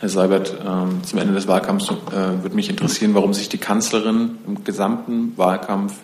[0.00, 4.38] Herr Seibert, ähm, zum Ende des Wahlkampfs äh, würde mich interessieren, warum sich die Kanzlerin
[4.46, 5.94] im gesamten Wahlkampf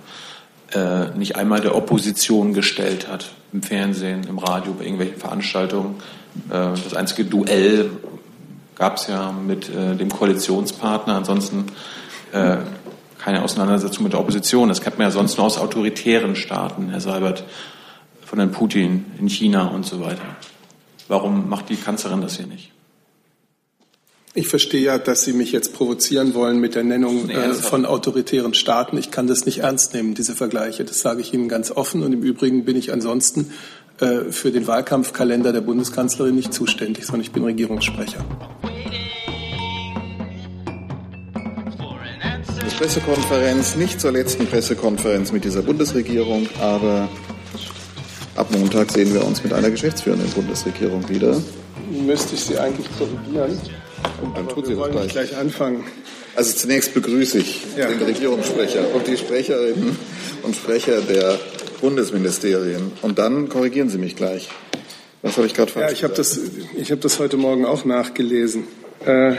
[0.72, 5.94] äh, nicht einmal der Opposition gestellt hat, im Fernsehen, im Radio, bei irgendwelchen Veranstaltungen.
[6.50, 7.88] Äh, das einzige Duell
[8.75, 11.66] gab es ja mit dem Koalitionspartner, ansonsten
[12.32, 14.68] keine Auseinandersetzung mit der Opposition.
[14.68, 17.45] Das kennt man ja sonst nur aus autoritären Staaten, Herr Seibert,
[18.24, 20.24] von Herrn Putin in China und so weiter.
[21.06, 22.73] Warum macht die Kanzlerin das hier nicht?
[24.36, 28.52] Ich verstehe ja, dass Sie mich jetzt provozieren wollen mit der Nennung äh, von autoritären
[28.52, 28.98] Staaten.
[28.98, 30.84] Ich kann das nicht ernst nehmen, diese Vergleiche.
[30.84, 32.02] Das sage ich Ihnen ganz offen.
[32.02, 33.52] Und im Übrigen bin ich ansonsten
[34.01, 38.25] äh, für den Wahlkampfkalender der Bundeskanzlerin nicht zuständig, sondern ich bin Regierungssprecher.
[42.61, 47.09] Die Pressekonferenz, nicht zur letzten Pressekonferenz mit dieser Bundesregierung, aber
[48.34, 51.41] ab Montag sehen wir uns mit einer geschäftsführenden Bundesregierung wieder.
[52.05, 53.56] Müsste ich Sie eigentlich korrigieren?
[54.35, 55.13] Dann tut sie das gleich.
[55.13, 55.85] gleich anfangen.
[56.37, 57.87] Also zunächst begrüße ich ja.
[57.87, 59.97] den Regierungssprecher und die Sprecherinnen
[60.42, 61.39] und Sprecher der
[61.81, 62.93] Bundesministerien.
[63.03, 64.48] Und dann korrigieren Sie mich gleich.
[65.23, 66.39] Was habe ich gerade falsch Ja, ich habe das,
[66.91, 68.67] hab das heute Morgen auch nachgelesen.
[69.05, 69.34] Äh,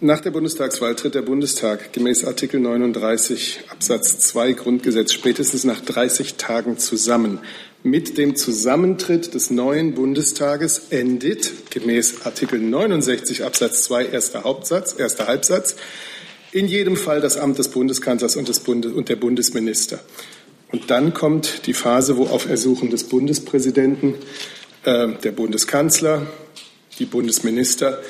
[0.00, 6.34] nach der Bundestagswahl tritt der Bundestag gemäß Artikel 39 Absatz 2 Grundgesetz spätestens nach 30
[6.34, 7.38] Tagen zusammen
[7.82, 15.26] mit dem Zusammentritt des neuen Bundestages endet, gemäß Artikel 69 Absatz 2 erster Hauptsatz, erster
[15.26, 15.76] Halbsatz,
[16.52, 19.98] in jedem Fall das Amt des Bundeskanzlers und, des Bundes, und der Bundesminister.
[20.70, 24.14] Und dann kommt die Phase, wo auf Ersuchen des Bundespräsidenten
[24.84, 26.26] äh, der Bundeskanzler,
[26.98, 28.00] die Bundesminister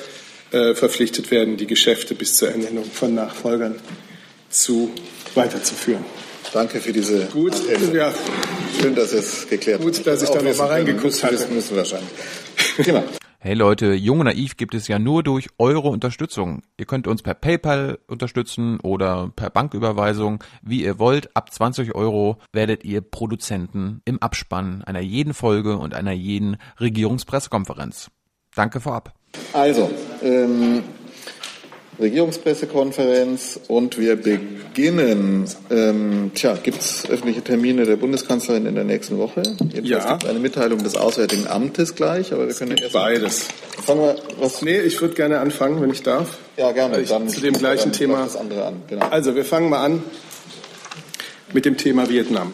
[0.51, 3.75] äh, verpflichtet werden, die Geschäfte bis zur Ernennung von Nachfolgern
[4.49, 4.91] zu
[5.33, 6.05] weiterzuführen.
[6.53, 7.53] Danke für diese Gut,
[7.93, 8.13] ja.
[8.79, 11.33] Schön, dass es geklärt Gut, dass ich da noch mal reingeguckt habe.
[11.33, 12.09] Müssen wir wahrscheinlich.
[12.77, 13.03] Genau.
[13.39, 16.61] Hey Leute, Jung und Naiv gibt es ja nur durch eure Unterstützung.
[16.77, 21.35] Ihr könnt uns per PayPal unterstützen oder per Banküberweisung, wie ihr wollt.
[21.35, 28.11] Ab 20 Euro werdet ihr Produzenten im Abspann einer jeden Folge und einer jeden Regierungspressekonferenz.
[28.55, 29.13] Danke vorab.
[29.51, 29.91] Also,
[30.21, 30.83] ähm,
[31.99, 35.45] Regierungspressekonferenz und wir beginnen.
[35.69, 39.43] Ähm, tja, gibt es öffentliche Termine der Bundeskanzlerin in der nächsten Woche?
[39.59, 40.11] Jedenfalls ja.
[40.13, 43.47] gibt eine Mitteilung des Auswärtigen Amtes gleich, aber wir können erst beides.
[43.85, 44.61] Fangen wir was?
[44.61, 46.37] Nee, ich würde gerne anfangen, wenn ich darf.
[46.57, 46.99] Ja, gerne.
[47.01, 48.23] Ich, dann zu dem gleichen Thema.
[48.23, 48.81] Das andere an.
[48.87, 49.05] Genau.
[49.07, 50.03] Also, wir fangen mal an
[51.53, 52.51] mit dem Thema Vietnam.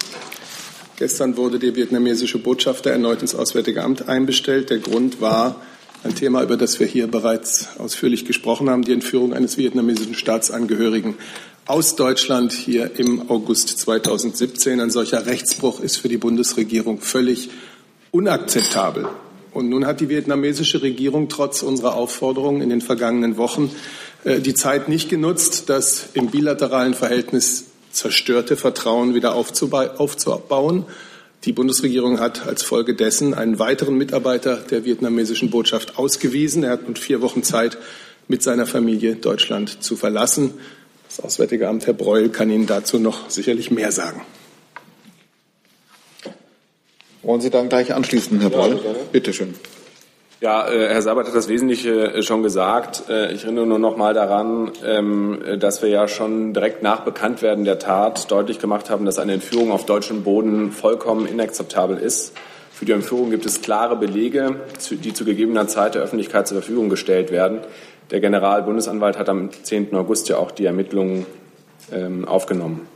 [0.97, 4.69] Gestern wurde der vietnamesische Botschafter erneut ins Auswärtige Amt einbestellt.
[4.69, 5.61] Der Grund war
[6.03, 11.15] ein Thema, über das wir hier bereits ausführlich gesprochen haben, die Entführung eines vietnamesischen Staatsangehörigen
[11.65, 14.79] aus Deutschland hier im August 2017.
[14.79, 17.49] Ein solcher Rechtsbruch ist für die Bundesregierung völlig
[18.11, 19.07] unakzeptabel.
[19.51, 23.71] Und nun hat die vietnamesische Regierung trotz unserer Aufforderungen in den vergangenen Wochen
[24.23, 30.85] äh, die Zeit nicht genutzt, das im bilateralen Verhältnis zerstörte Vertrauen wieder aufzubauen
[31.49, 36.63] die Bundesregierung hat als Folge dessen einen weiteren Mitarbeiter der vietnamesischen Botschaft ausgewiesen.
[36.63, 37.79] Er hat nun vier Wochen Zeit,
[38.27, 40.53] mit seiner Familie Deutschland zu verlassen.
[41.07, 44.21] Das Auswärtige Amt, Herr Breul, kann Ihnen dazu noch sicherlich mehr sagen.
[47.23, 48.75] Wollen Sie dann gleich anschließen, Herr Breul?
[48.75, 49.55] Ja, Bitte schön.
[50.41, 53.09] Ja, äh, Herr Sabat hat das Wesentliche äh, schon gesagt.
[53.09, 57.65] Äh, ich erinnere nur noch mal daran, ähm, dass wir ja schon direkt nach Bekanntwerden
[57.65, 62.37] der Tat deutlich gemacht haben, dass eine Entführung auf deutschem Boden vollkommen inakzeptabel ist.
[62.71, 66.87] Für die Entführung gibt es klare Belege, die zu gegebener Zeit der Öffentlichkeit zur Verfügung
[66.87, 67.59] gestellt werden.
[68.09, 69.93] Der Generalbundesanwalt hat am 10.
[69.93, 71.25] August ja auch die Ermittlungen
[71.91, 72.87] ähm, aufgenommen.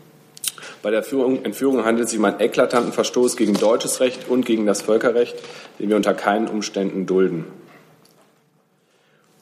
[0.84, 4.66] Bei der Entführung handelt es sich um einen eklatanten Verstoß gegen deutsches Recht und gegen
[4.66, 5.34] das Völkerrecht,
[5.80, 7.46] den wir unter keinen Umständen dulden.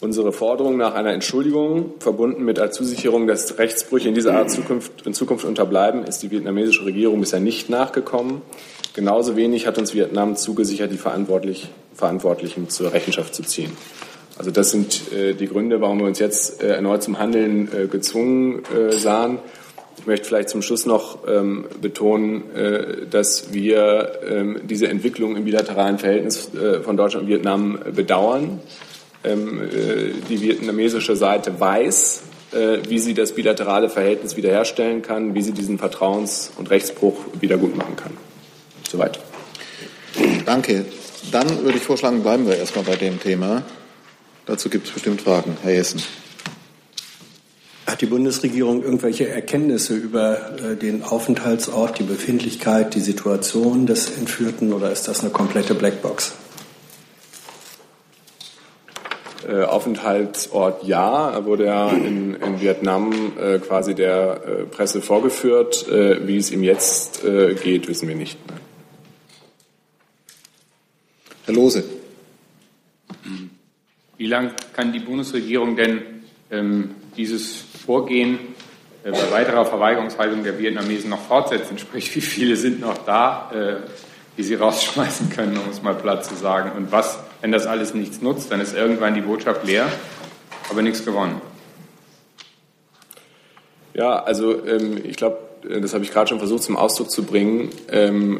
[0.02, 5.08] Unsere Forderung nach einer Entschuldigung, verbunden mit der Zusicherung, dass Rechtsbrüche in dieser Art Zukunft,
[5.08, 8.44] in Zukunft unterbleiben, ist die vietnamesische Regierung bisher nicht nachgekommen.
[8.94, 13.72] Genauso wenig hat uns Vietnam zugesichert, die Verantwortlich, Verantwortlichen zur Rechenschaft zu ziehen.
[14.38, 17.88] Also das sind äh, die Gründe, warum wir uns jetzt äh, erneut zum Handeln äh,
[17.88, 19.40] gezwungen äh, sahen.
[20.02, 25.46] Ich möchte vielleicht zum Schluss noch ähm, betonen, äh, dass wir ähm, diese Entwicklung im
[25.46, 28.62] bilateralen Verhältnis äh, von Deutschland und Vietnam bedauern.
[29.24, 35.44] Ähm, äh, die vietnamesische Seite weiß, äh, wie sie das bilaterale Verhältnis wiederherstellen kann, wie
[35.44, 38.18] sie diesen Vertrauens- und Rechtsbruch wiedergutmachen kann.
[38.90, 39.20] Soweit.
[40.48, 40.84] Danke.
[41.32, 43.62] Dann würde ich vorschlagen, bleiben wir erstmal bei dem Thema.
[44.48, 45.56] Dazu gibt es bestimmt Fragen.
[45.62, 46.02] Herr Jessen.
[47.92, 54.72] Hat die Bundesregierung irgendwelche Erkenntnisse über äh, den Aufenthaltsort, die Befindlichkeit, die Situation des Entführten
[54.72, 56.34] oder ist das eine komplette Blackbox?
[59.46, 65.86] Äh, Aufenthaltsort ja, er wurde ja in, in Vietnam äh, quasi der äh, Presse vorgeführt.
[65.90, 68.38] Äh, wie es ihm jetzt äh, geht, wissen wir nicht.
[71.46, 71.84] Herr Lose.
[74.16, 76.04] Wie lange kann die Bundesregierung denn
[76.50, 78.40] ähm, dieses Vorgehen
[79.04, 81.78] äh, bei weiterer Verweigerungshaltung der Vietnamesen noch fortsetzen?
[81.78, 83.52] Sprich, wie viele sind noch da,
[84.38, 86.72] die sie rausschmeißen können, um es mal platt zu sagen?
[86.78, 89.92] Und was wenn das alles nichts nutzt, dann ist irgendwann die Botschaft leer,
[90.70, 91.42] aber nichts gewonnen.
[93.94, 97.24] Ja, also ähm, ich glaube, äh, das habe ich gerade schon versucht zum Ausdruck zu
[97.24, 98.40] bringen, ähm,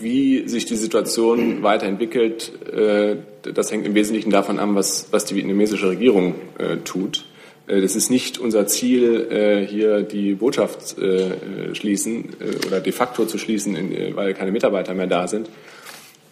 [0.00, 5.34] wie sich die Situation weiterentwickelt, äh, das hängt im Wesentlichen davon an, was, was die
[5.34, 7.26] vietnamesische Regierung äh, tut.
[7.66, 12.36] Äh, das ist nicht unser Ziel, äh, hier die Botschaft äh, schließen
[12.66, 13.76] oder de facto zu schließen,
[14.14, 15.48] weil keine Mitarbeiter mehr da sind,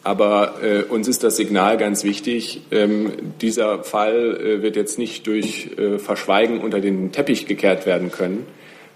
[0.03, 0.55] aber
[0.91, 2.61] uns ist das Signal ganz wichtig.
[2.71, 8.47] Ähm, dieser Fall wird jetzt nicht durch Verschweigen unter den Teppich gekehrt werden können,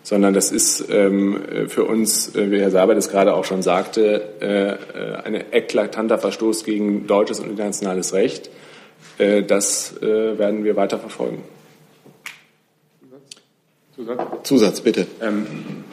[0.02, 5.34] sondern das ist ähm, für uns, wie Herr Saber das gerade auch schon sagte, ein
[5.50, 8.50] eklatanter Verstoß gegen deutsches und internationales Recht.
[9.18, 11.42] das werden wir weiter verfolgen.
[13.98, 15.08] Zusatz, Zusatz bitte.
[15.20, 15.46] Ähm,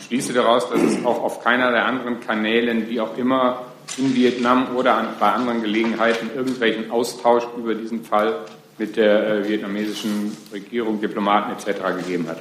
[0.06, 3.64] schließe daraus, dass es auch auf keiner der anderen Kanälen, wie auch immer,
[3.98, 8.42] in Vietnam oder an, bei anderen Gelegenheiten irgendwelchen Austausch über diesen Fall
[8.78, 11.82] mit der äh, vietnamesischen Regierung, Diplomaten etc.
[11.98, 12.38] gegeben hat?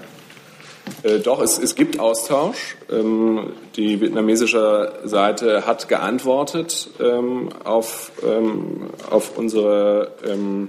[1.03, 2.77] Äh, doch, es, es, gibt Austausch.
[2.91, 10.69] Ähm, die vietnamesische Seite hat geantwortet ähm, auf, ähm, auf unsere ähm,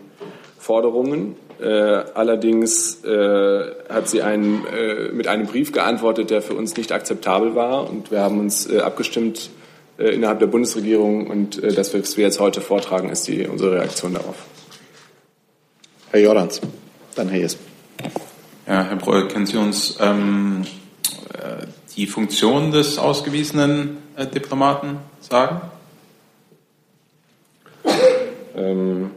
[0.58, 1.36] Forderungen.
[1.62, 1.66] Äh,
[2.14, 7.56] allerdings äh, hat sie einen, äh, mit einem Brief geantwortet, der für uns nicht akzeptabel
[7.56, 7.90] war.
[7.90, 9.50] Und wir haben uns äh, abgestimmt
[9.98, 11.28] äh, innerhalb der Bundesregierung.
[11.28, 14.36] Und äh, das, was wir jetzt heute vortragen, ist die, unsere Reaktion darauf.
[16.12, 16.62] Herr Jordans,
[17.16, 17.60] dann Herr Jesp.
[18.68, 20.64] Ja, Herr Breuer, können Sie uns ähm,
[21.34, 21.66] äh,
[21.96, 25.62] die Funktion des ausgewiesenen äh, Diplomaten sagen?
[28.56, 29.12] Ähm,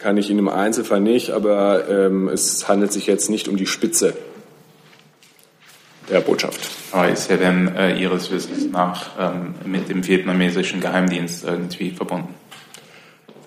[0.00, 3.66] kann ich Ihnen im Einzelfall nicht, aber ähm, es handelt sich jetzt nicht um die
[3.66, 4.14] Spitze
[6.08, 6.60] der Botschaft.
[6.92, 12.34] Aber ist er denn äh, Ihres Wissens nach ähm, mit dem vietnamesischen Geheimdienst irgendwie verbunden?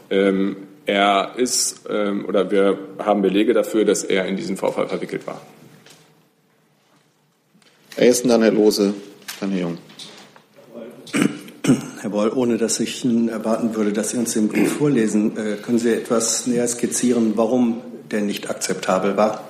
[0.10, 0.56] Ähm,
[0.86, 5.42] er ist, ähm, oder wir haben Belege dafür, dass er in diesen Vorfall verwickelt war.
[7.96, 8.94] Herr Essen, dann Herr Lose,
[9.40, 9.78] dann Herr Jung.
[12.04, 15.78] Herr Boll, ohne dass ich erwarten würde, dass Sie uns den Brief vorlesen, äh, können
[15.80, 17.80] Sie etwas näher skizzieren, warum
[18.12, 19.42] der nicht akzeptabel war?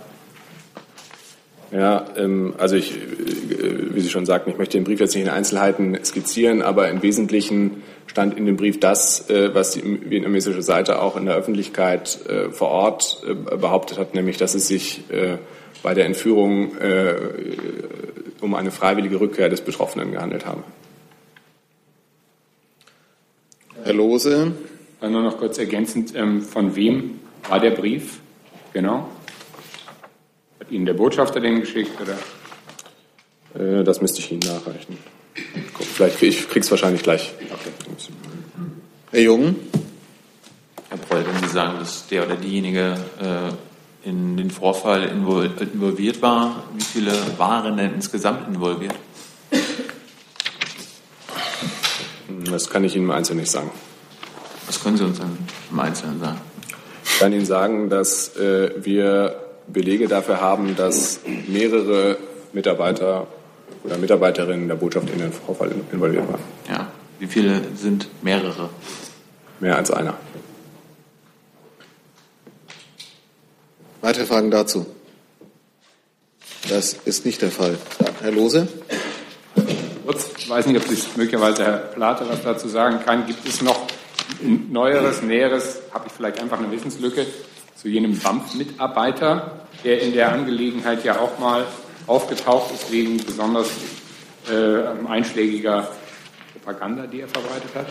[1.72, 5.24] Ja, ähm, also ich, äh, wie Sie schon sagten, ich möchte den Brief jetzt nicht
[5.24, 10.62] in Einzelheiten skizzieren, aber im Wesentlichen stand in dem Brief das, äh, was die vietnamesische
[10.62, 12.20] Seite auch in der Öffentlichkeit
[12.52, 13.24] vor Ort
[13.60, 15.06] behauptet hat, nämlich dass es sich
[15.82, 16.74] bei der Entführung
[18.42, 20.64] um eine freiwillige Rückkehr des Betroffenen gehandelt habe.
[23.84, 24.54] Herr Lose.
[25.02, 27.20] Nur noch kurz ergänzend, ähm, von wem
[27.50, 28.20] war der Brief?
[28.72, 29.10] Genau.
[30.60, 32.18] Hat Ihnen der Botschafter den geschickt oder?
[33.62, 34.98] Äh, das müsste ich Ihnen nachreichen.
[35.74, 37.34] Guck, vielleicht krieg ich krieg's wahrscheinlich gleich.
[37.42, 37.72] Okay.
[39.12, 39.56] Herr Jung.
[40.90, 46.64] Herr Proll, wenn Sie sagen, dass der oder diejenige äh, in den Vorfall involviert war,
[46.78, 48.96] wie viele waren denn insgesamt involviert?
[52.46, 53.72] Das kann ich Ihnen im Einzelnen nicht sagen.
[54.68, 55.38] Was können Sie uns dann
[55.72, 56.40] im Einzelnen sagen?
[57.06, 62.18] Ich kann Ihnen sagen, dass äh, wir Belege dafür haben, dass mehrere
[62.54, 63.28] Mitarbeiter
[63.84, 66.42] oder Mitarbeiterinnen der Botschaft in den Vorfall involviert waren.
[66.70, 66.88] Ja,
[67.20, 68.70] wie viele sind mehrere?
[69.60, 70.16] Mehr als einer.
[74.02, 74.86] Weitere Fragen dazu?
[76.70, 77.78] Das ist nicht der Fall.
[78.22, 78.68] Herr Lose?
[80.38, 83.26] Ich weiß nicht, ob sich möglicherweise Herr Plate was dazu sagen kann.
[83.26, 83.88] Gibt es noch
[84.42, 85.82] Neueres, Näheres?
[85.94, 87.26] Habe ich vielleicht einfach eine Wissenslücke?
[87.84, 91.66] zu jenem BAMF-Mitarbeiter, der in der Angelegenheit ja auch mal
[92.08, 93.70] aufgetaucht ist wegen besonders
[94.50, 95.90] äh, einschlägiger
[96.54, 97.88] Propaganda, die er verbreitet hat?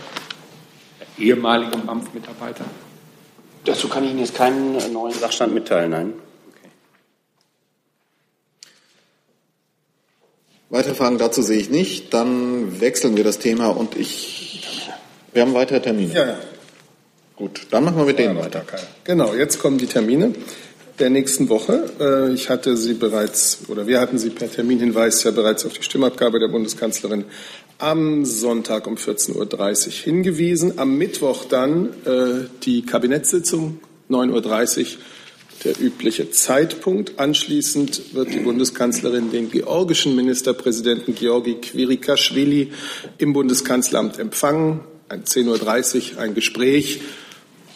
[0.99, 2.65] Der ehemalige BAMF-Mitarbeiter?
[3.67, 6.13] Dazu kann ich Ihnen jetzt keinen neuen Sachstand mitteilen, nein.
[10.73, 12.15] Weitere Fragen dazu sehe ich nicht.
[12.15, 14.81] Dann wechseln wir das Thema und ich.
[15.35, 16.15] Wir haben weitere Termine.
[16.15, 16.39] Ja, ja.
[17.37, 18.65] Gut, dann machen wir mit denen weiter.
[19.05, 20.33] Genau, jetzt kommen die Termine
[20.99, 21.91] der nächsten Woche.
[22.01, 25.83] Äh, ich hatte Sie bereits, oder wir hatten Sie per Terminhinweis ja bereits auf die
[25.83, 27.27] Stimmabgabe der Bundeskanzlerin
[27.77, 30.79] am Sonntag um 14.30 Uhr hingewiesen.
[30.79, 34.87] Am Mittwoch dann äh, die Kabinettssitzung 9.30 Uhr
[35.65, 37.19] der übliche Zeitpunkt.
[37.19, 42.73] Anschließend wird die Bundeskanzlerin den georgischen Ministerpräsidenten Georgi Quirikaschwili
[43.19, 44.81] im Bundeskanzleramt empfangen.
[45.11, 47.01] 10.30 Uhr ein Gespräch.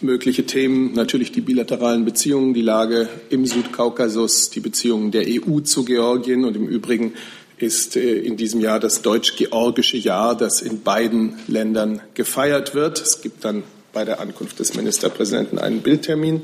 [0.00, 5.84] Mögliche Themen natürlich die bilateralen Beziehungen, die Lage im Südkaukasus, die Beziehungen der EU zu
[5.84, 7.14] Georgien und im Übrigen
[7.58, 13.00] ist äh, in diesem Jahr das deutsch-georgische Jahr, das in beiden Ländern gefeiert wird.
[13.00, 13.62] Es gibt dann
[13.92, 16.42] bei der Ankunft des Ministerpräsidenten einen Bildtermin.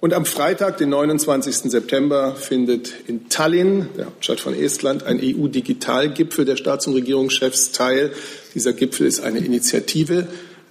[0.00, 1.70] Und am Freitag, den 29.
[1.72, 8.12] September, findet in Tallinn, der Hauptstadt von Estland, ein EU-Digitalgipfel der Staats- und Regierungschefs teil.
[8.54, 10.28] Dieser Gipfel ist eine Initiative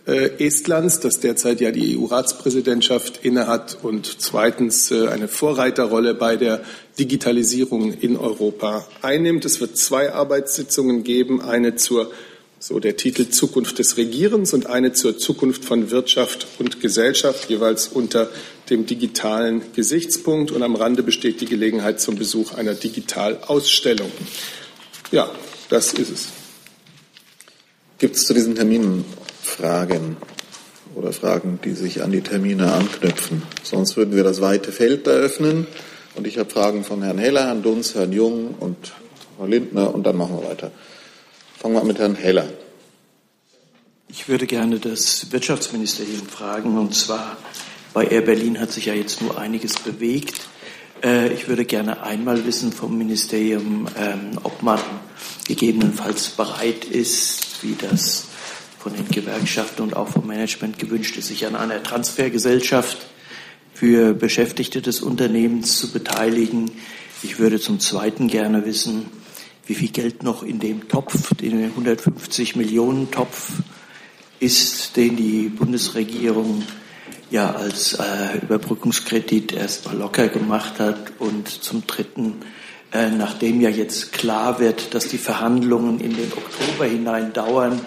[0.08, 6.62] äh, Estlands, das derzeit ja die EU-Ratspräsidentschaft innehat und zweitens äh, eine Vorreiterrolle bei der
[6.98, 9.44] Digitalisierung in Europa einnimmt.
[9.44, 12.12] Es wird zwei Arbeitssitzungen geben, eine zur
[12.60, 17.88] so der Titel Zukunft des Regierens und eine zur Zukunft von Wirtschaft und Gesellschaft, jeweils
[17.88, 18.30] unter
[18.70, 20.52] dem digitalen Gesichtspunkt.
[20.52, 24.12] Und am Rande besteht die Gelegenheit zum Besuch einer Digitalausstellung.
[25.12, 25.30] Ja,
[25.70, 26.28] das ist es.
[27.98, 29.06] Gibt es zu diesen Terminen
[29.42, 30.18] Fragen
[30.96, 33.42] oder Fragen, die sich an die Termine anknüpfen?
[33.64, 35.68] Sonst würden wir das weite Feld eröffnen.
[36.16, 38.94] Und ich habe Fragen von Herrn Heller, Herrn Dunz, Herrn Jung und
[39.38, 40.72] Frau Lindner und dann machen wir weiter.
[41.58, 42.48] Fangen wir an mit Herrn Heller.
[44.10, 46.78] Ich würde gerne das Wirtschaftsministerium fragen.
[46.78, 47.38] Und zwar
[47.98, 50.42] bei Air Berlin hat sich ja jetzt nur einiges bewegt.
[51.04, 54.80] Äh, ich würde gerne einmal wissen vom Ministerium, ähm, ob man
[55.48, 58.28] gegebenenfalls bereit ist, wie das
[58.78, 63.00] von den Gewerkschaften und auch vom Management gewünscht ist, sich an einer Transfergesellschaft
[63.74, 66.70] für Beschäftigte des Unternehmens zu beteiligen.
[67.24, 69.08] Ich würde zum Zweiten gerne wissen,
[69.66, 73.54] wie viel Geld noch in dem Topf, den 150 Millionen Topf
[74.40, 76.62] ist, den die Bundesregierung
[77.30, 82.36] ja als äh, Überbrückungskredit erst mal locker gemacht hat und zum Dritten,
[82.94, 87.82] äh, nachdem ja jetzt klar wird, dass die Verhandlungen in den Oktober hinein dauern,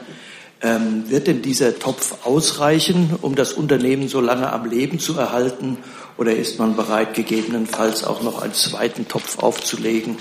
[0.62, 5.78] ähm, wird denn dieser Topf ausreichen, um das Unternehmen so lange am Leben zu erhalten,
[6.18, 10.18] oder ist man bereit, gegebenenfalls auch noch einen zweiten Topf aufzulegen?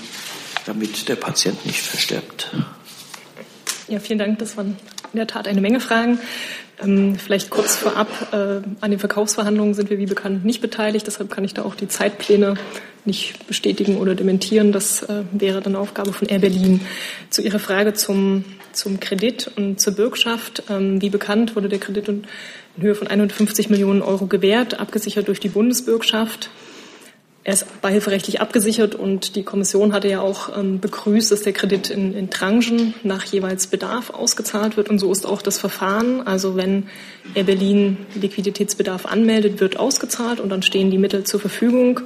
[0.69, 2.51] damit der Patient nicht verstirbt.
[3.87, 4.37] Ja, vielen Dank.
[4.37, 4.77] Das waren
[5.13, 6.19] in der Tat eine Menge Fragen.
[6.81, 11.29] Ähm, vielleicht kurz vorab, äh, an den Verkaufsverhandlungen sind wir wie bekannt nicht beteiligt, deshalb
[11.29, 12.55] kann ich da auch die Zeitpläne
[13.05, 14.71] nicht bestätigen oder dementieren.
[14.71, 16.81] Das äh, wäre dann Aufgabe von Air Berlin.
[17.29, 20.63] Zu Ihrer Frage zum, zum Kredit und zur Bürgschaft.
[20.69, 22.23] Ähm, wie bekannt wurde der Kredit in
[22.79, 26.49] Höhe von 150 Millionen Euro gewährt, abgesichert durch die Bundesbürgschaft.
[27.45, 31.89] Er ist beihilferechtlich abgesichert und die Kommission hatte ja auch ähm, begrüßt, dass der Kredit
[31.89, 34.89] in, in Tranchen nach jeweils Bedarf ausgezahlt wird.
[34.89, 36.27] Und so ist auch das Verfahren.
[36.27, 36.89] Also wenn
[37.35, 42.01] Air Berlin Liquiditätsbedarf anmeldet, wird ausgezahlt und dann stehen die Mittel zur Verfügung.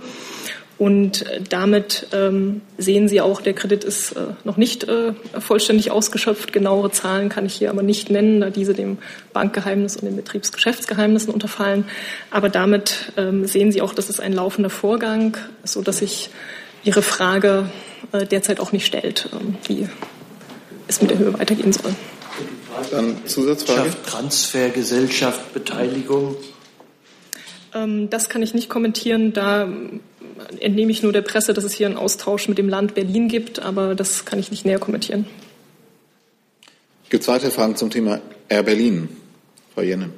[0.84, 5.92] Und äh, damit ähm, sehen Sie auch, der Kredit ist äh, noch nicht äh, vollständig
[5.92, 6.52] ausgeschöpft.
[6.52, 8.98] Genauere Zahlen kann ich hier aber nicht nennen, da diese dem
[9.32, 11.86] Bankgeheimnis und den Betriebsgeschäftsgeheimnissen unterfallen.
[12.32, 16.32] Aber damit ähm, sehen Sie auch, das ist ein laufender Vorgang, so dass sich
[16.84, 17.70] Ihre Frage
[18.12, 19.88] äh, derzeit auch nicht stellt, ähm, wie
[20.90, 21.96] es mit der Höhe weitergehen soll.
[22.92, 23.90] Dann Zusatzfrage.
[24.06, 26.36] Transfergesellschaft, Beteiligung.
[27.74, 29.32] Ähm, das kann ich nicht kommentieren.
[29.32, 29.70] Da
[30.60, 33.60] entnehme ich nur der Presse, dass es hier einen Austausch mit dem Land Berlin gibt,
[33.60, 35.26] aber das kann ich nicht näher kommentieren.
[37.10, 39.10] Gibt es weitere Fragen zum Thema Air Berlin?
[39.74, 40.10] Frau Jenne.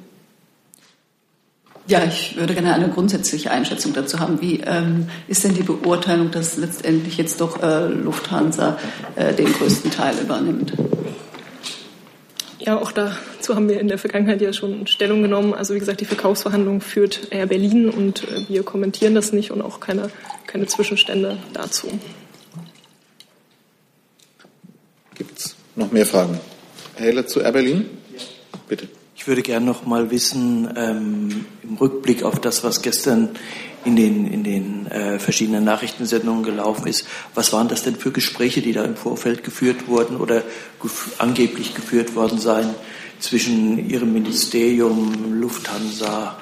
[1.88, 4.40] Ja, ich würde gerne eine grundsätzliche Einschätzung dazu haben.
[4.40, 8.76] Wie ähm, ist denn die Beurteilung, dass letztendlich jetzt doch äh, Lufthansa
[9.14, 10.72] äh, den größten Teil übernimmt?
[12.58, 15.52] Ja, auch dazu haben wir in der Vergangenheit ja schon Stellung genommen.
[15.52, 19.60] Also wie gesagt, die Verkaufsverhandlung führt Air Berlin und äh, wir kommentieren das nicht und
[19.60, 20.10] auch keine,
[20.46, 21.88] keine Zwischenstände dazu.
[25.14, 26.40] Gibt es noch mehr Fragen?
[26.94, 27.90] Herr Heller zu Air Berlin?
[28.68, 28.88] Bitte.
[29.14, 33.30] Ich würde gerne noch mal wissen, ähm, im Rückblick auf das, was gestern
[33.86, 38.60] in den, in den äh, verschiedenen Nachrichtensendungen gelaufen ist, was waren das denn für Gespräche,
[38.60, 40.42] die da im Vorfeld geführt wurden oder
[40.82, 42.74] gef angeblich geführt worden seien
[43.20, 46.36] zwischen Ihrem Ministerium, Lufthansa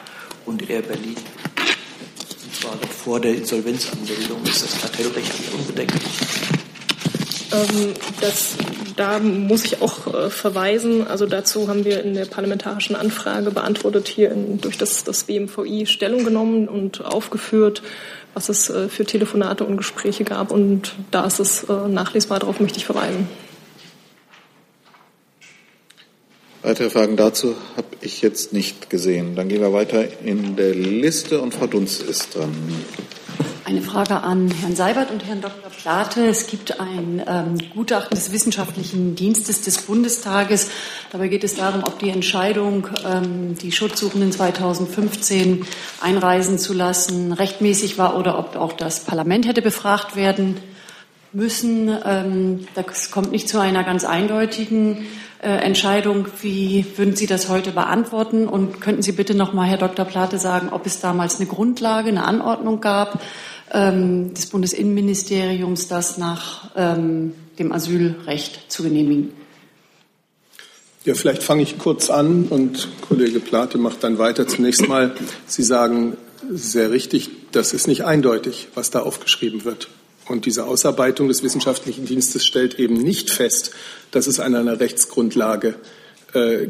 [0.46, 1.16] und Air Berlin?
[1.16, 6.02] Und zwar noch vor der Insolvenzanmeldung ist das kartellrechtlich unbedenklich.
[7.52, 8.54] Ähm, das,
[8.96, 11.06] da muss ich auch äh, verweisen.
[11.06, 15.86] Also dazu haben wir in der parlamentarischen Anfrage beantwortet hier in, durch das, das BMVI
[15.86, 17.82] Stellung genommen und aufgeführt,
[18.34, 20.50] was es äh, für Telefonate und Gespräche gab.
[20.50, 23.28] Und da ist es äh, nachlesbar, darauf möchte ich verweisen.
[26.62, 29.36] Weitere Fragen dazu habe ich jetzt nicht gesehen.
[29.36, 32.54] Dann gehen wir weiter in der Liste und Frau Dunz ist dran.
[33.66, 35.70] Eine Frage an Herrn Seibert und Herrn Dr.
[35.70, 36.26] Plate.
[36.26, 40.70] Es gibt ein ähm, Gutachten des Wissenschaftlichen Dienstes des Bundestages.
[41.12, 45.64] Dabei geht es darum, ob die Entscheidung, ähm, die Schutzsuchenden 2015
[46.02, 50.60] einreisen zu lassen, rechtmäßig war oder ob auch das Parlament hätte befragt werden
[51.32, 51.88] müssen.
[52.04, 55.06] Ähm, das kommt nicht zu einer ganz eindeutigen
[55.40, 56.26] äh, Entscheidung.
[56.42, 58.46] Wie würden Sie das heute beantworten?
[58.46, 60.04] Und könnten Sie bitte noch mal, Herr Dr.
[60.04, 63.22] Plate, sagen, ob es damals eine Grundlage, eine Anordnung gab
[63.72, 69.32] ähm, des Bundesinnenministeriums, das nach ähm, dem Asylrecht zu genehmigen?
[71.04, 74.46] Ja, vielleicht fange ich kurz an und Kollege Plate macht dann weiter.
[74.46, 75.14] Zunächst mal,
[75.46, 76.16] Sie sagen
[76.50, 79.88] sehr richtig, das ist nicht eindeutig, was da aufgeschrieben wird.
[80.26, 83.72] Und diese Ausarbeitung des wissenschaftlichen Dienstes stellt eben nicht fest,
[84.10, 85.74] dass es an einer Rechtsgrundlage äh,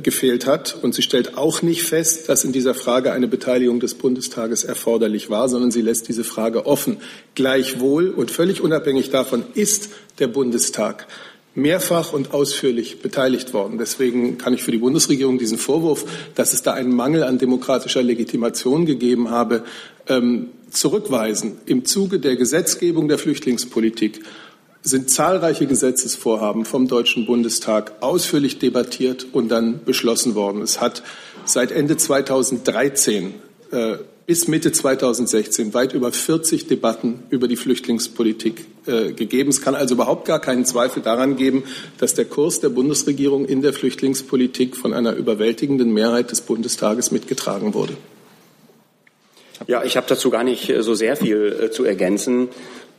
[0.02, 0.76] gefehlt hat.
[0.82, 5.30] Und sie stellt auch nicht fest, dass in dieser Frage eine Beteiligung des Bundestages erforderlich
[5.30, 6.98] war, sondern sie lässt diese Frage offen.
[7.34, 11.06] Gleichwohl und völlig unabhängig davon ist der Bundestag
[11.54, 13.78] mehrfach und ausführlich beteiligt worden.
[13.78, 16.04] Deswegen kann ich für die Bundesregierung diesen Vorwurf,
[16.34, 19.62] dass es da einen Mangel an demokratischer Legitimation gegeben habe,
[20.08, 21.58] ähm, zurückweisen.
[21.66, 24.20] Im Zuge der Gesetzgebung der Flüchtlingspolitik
[24.84, 30.60] sind zahlreiche Gesetzesvorhaben vom Deutschen Bundestag ausführlich debattiert und dann beschlossen worden.
[30.60, 31.02] Es hat
[31.46, 33.34] seit Ende 2013
[33.70, 39.48] äh, bis Mitte 2016 weit über 40 Debatten über die Flüchtlingspolitik äh, gegeben.
[39.48, 41.64] Es kann also überhaupt gar keinen Zweifel daran geben,
[41.96, 47.72] dass der Kurs der Bundesregierung in der Flüchtlingspolitik von einer überwältigenden Mehrheit des Bundestages mitgetragen
[47.72, 47.96] wurde.
[49.66, 52.48] Ja, ich habe dazu gar nicht äh, so sehr viel äh, zu ergänzen,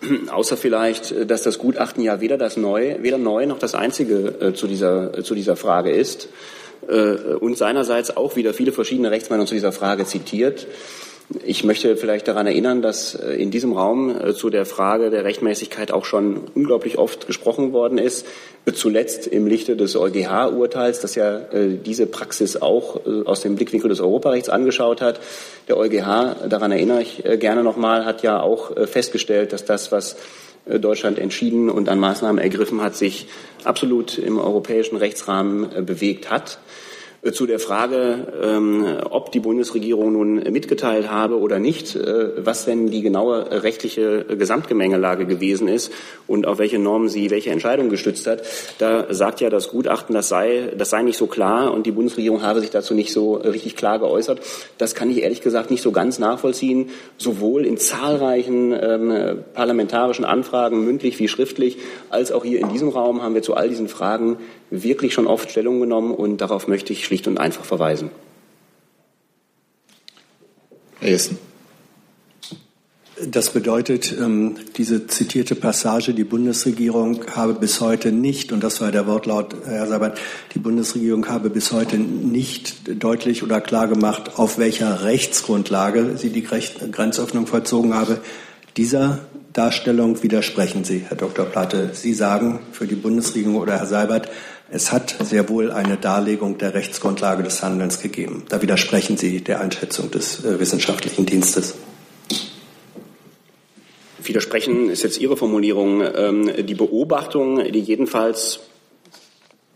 [0.31, 4.53] außer vielleicht, äh, dass das Gutachten ja weder das neue, weder neu noch das einzige
[4.53, 6.29] zu dieser, zu dieser Frage ist
[7.39, 10.67] und seinerseits auch wieder viele verschiedene Rechtsmeinungen zu dieser Frage zitiert.
[11.43, 15.23] Ich möchte vielleicht daran erinnern, dass äh, in diesem Raum äh, zu der Frage der
[15.23, 18.27] Rechtmäßigkeit auch schon unglaublich oft gesprochen worden ist.
[18.73, 24.01] Zuletzt im Lichte des EuGH-Urteils, das ja äh, diese Praxis auch aus dem Blickwinkel des
[24.01, 25.19] Europarechts angeschaut hat.
[25.67, 30.15] Der EuGH, daran erinnere ich gerne nochmal, hat ja auch festgestellt, dass das, was
[30.65, 33.27] Deutschland entschieden und an Maßnahmen ergriffen hat, sich
[33.63, 36.57] absolut im europäischen Rechtsrahmen bewegt hat.
[37.25, 42.65] Äh, zu der Frage, ähm, ob die Bundesregierung nun mitgeteilt habe oder nicht, äh, was
[42.65, 45.91] denn die genaue rechtliche Gesamtgemengelage gewesen ist
[46.27, 48.43] und auf welche Normen sie welche Entscheidung gestützt hat.
[48.77, 52.43] Da sagt ja das Gutachten, das sei, das sei nicht so klar und die Bundesregierung
[52.43, 54.41] habe sich dazu nicht so richtig klar geäußert.
[54.77, 60.85] Das kann ich ehrlich gesagt nicht so ganz nachvollziehen, sowohl in zahlreichen ähm, parlamentarischen Anfragen,
[60.85, 61.77] mündlich wie schriftlich,
[62.09, 64.37] als auch hier in diesem Raum haben wir zu all diesen Fragen
[64.69, 68.09] wirklich schon oft Stellung genommen und darauf möchte ich schlicht und einfach verweisen.
[70.99, 71.37] Herr Jessen.
[73.31, 78.91] Das bedeutet, ähm, diese zitierte Passage, die Bundesregierung habe bis heute nicht, und das war
[78.91, 80.19] der Wortlaut, Herr Sabat,
[80.53, 86.43] die Bundesregierung habe bis heute nicht deutlich oder klar gemacht, auf welcher Rechtsgrundlage sie die
[86.43, 88.19] Grenzöffnung vollzogen habe.
[88.75, 89.19] Dieser
[89.55, 91.45] Darstellung widersprechen Sie, Herr Dr.
[91.45, 91.91] Platte.
[91.93, 94.29] Sie sagen für die Bundesregierung oder Herr Seibert,
[94.69, 98.43] es hat sehr wohl eine Darlegung der Rechtsgrundlage des Handelns gegeben.
[98.49, 101.75] Da widersprechen Sie der Einschätzung des äh, wissenschaftlichen Dienstes.
[104.21, 106.01] Widersprechen ist jetzt Ihre Formulierung.
[106.01, 108.59] Ähm, die Beobachtung, die jedenfalls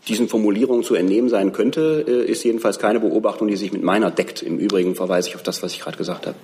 [0.08, 4.10] diesen Formulierungen zu entnehmen sein könnte, äh, ist jedenfalls keine Beobachtung, die sich mit meiner
[4.10, 4.42] deckt.
[4.42, 6.36] Im Übrigen verweise ich auf das, was ich gerade gesagt habe.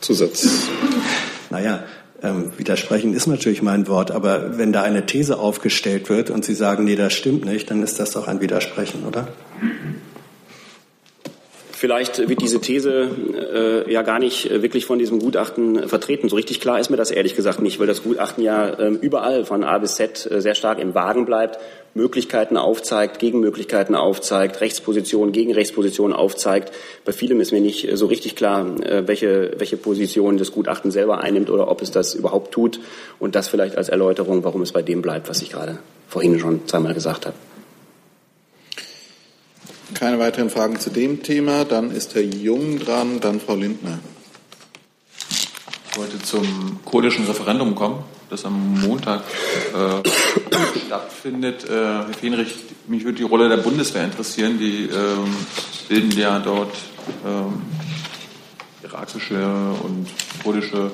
[0.00, 0.46] Zusatz.
[1.50, 1.84] Naja,
[2.22, 6.54] ähm, widersprechen ist natürlich mein Wort, aber wenn da eine These aufgestellt wird und Sie
[6.54, 9.28] sagen, nee, das stimmt nicht, dann ist das doch ein Widersprechen, oder?
[11.76, 13.10] Vielleicht wird diese These
[13.52, 16.30] äh, ja gar nicht wirklich von diesem Gutachten vertreten.
[16.30, 19.44] So richtig klar ist mir das ehrlich gesagt nicht, weil das Gutachten ja äh, überall
[19.44, 21.58] von A bis Z äh, sehr stark im Wagen bleibt,
[21.92, 26.72] Möglichkeiten aufzeigt, Gegenmöglichkeiten aufzeigt, Rechtspositionen, Gegenrechtspositionen aufzeigt.
[27.04, 31.20] Bei vielem ist mir nicht so richtig klar, äh, welche, welche Position das Gutachten selber
[31.20, 32.80] einnimmt oder ob es das überhaupt tut.
[33.18, 35.76] Und das vielleicht als Erläuterung, warum es bei dem bleibt, was ich gerade
[36.08, 37.36] vorhin schon zweimal gesagt habe.
[39.94, 41.64] Keine weiteren Fragen zu dem Thema.
[41.64, 43.98] Dann ist Herr Jung dran, dann Frau Lindner.
[45.90, 49.22] Ich wollte zum kurdischen Referendum kommen, das am Montag
[49.72, 50.08] äh,
[50.86, 51.64] stattfindet.
[51.64, 52.54] Äh, Herr Fenrich,
[52.88, 54.58] mich würde die Rolle der Bundeswehr interessieren.
[54.58, 55.36] Die ähm,
[55.88, 56.74] bilden ja dort
[57.24, 57.62] ähm,
[58.82, 60.08] irakische und
[60.42, 60.90] kurdische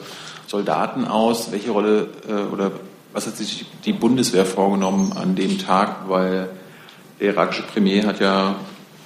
[0.47, 1.51] Soldaten aus.
[1.51, 2.73] Welche Rolle äh, oder
[3.13, 6.09] was hat sich die Bundeswehr vorgenommen an dem Tag?
[6.09, 6.51] Weil
[7.19, 8.57] der irakische Premier hat ja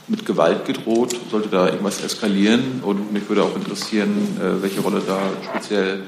[0.09, 1.17] mit Gewalt gedroht.
[1.31, 2.81] Sollte da irgendwas eskalieren?
[2.83, 5.19] Und mich würde auch interessieren, äh, welche Rolle da
[5.51, 6.03] speziell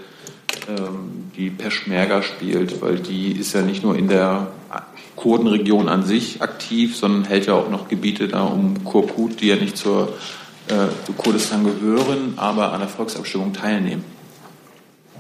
[0.69, 4.49] ähm, die Peschmerga spielt, weil die ist ja nicht nur in der
[5.17, 9.57] Kurdenregion an sich aktiv, sondern hält ja auch noch Gebiete da um Kurkut, die ja
[9.57, 10.13] nicht zur,
[10.69, 10.75] äh,
[11.07, 14.05] zu Kurdistan gehören, aber an der Volksabstimmung teilnehmen.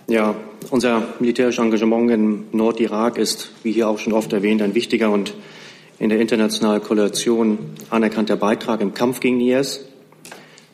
[0.06, 0.34] Ja,
[0.70, 5.34] unser militärisches Engagement im Nordirak ist, wie hier auch schon oft erwähnt, ein wichtiger und
[5.98, 7.58] in der internationalen Koalition
[7.90, 9.84] anerkannter Beitrag im Kampf gegen IS.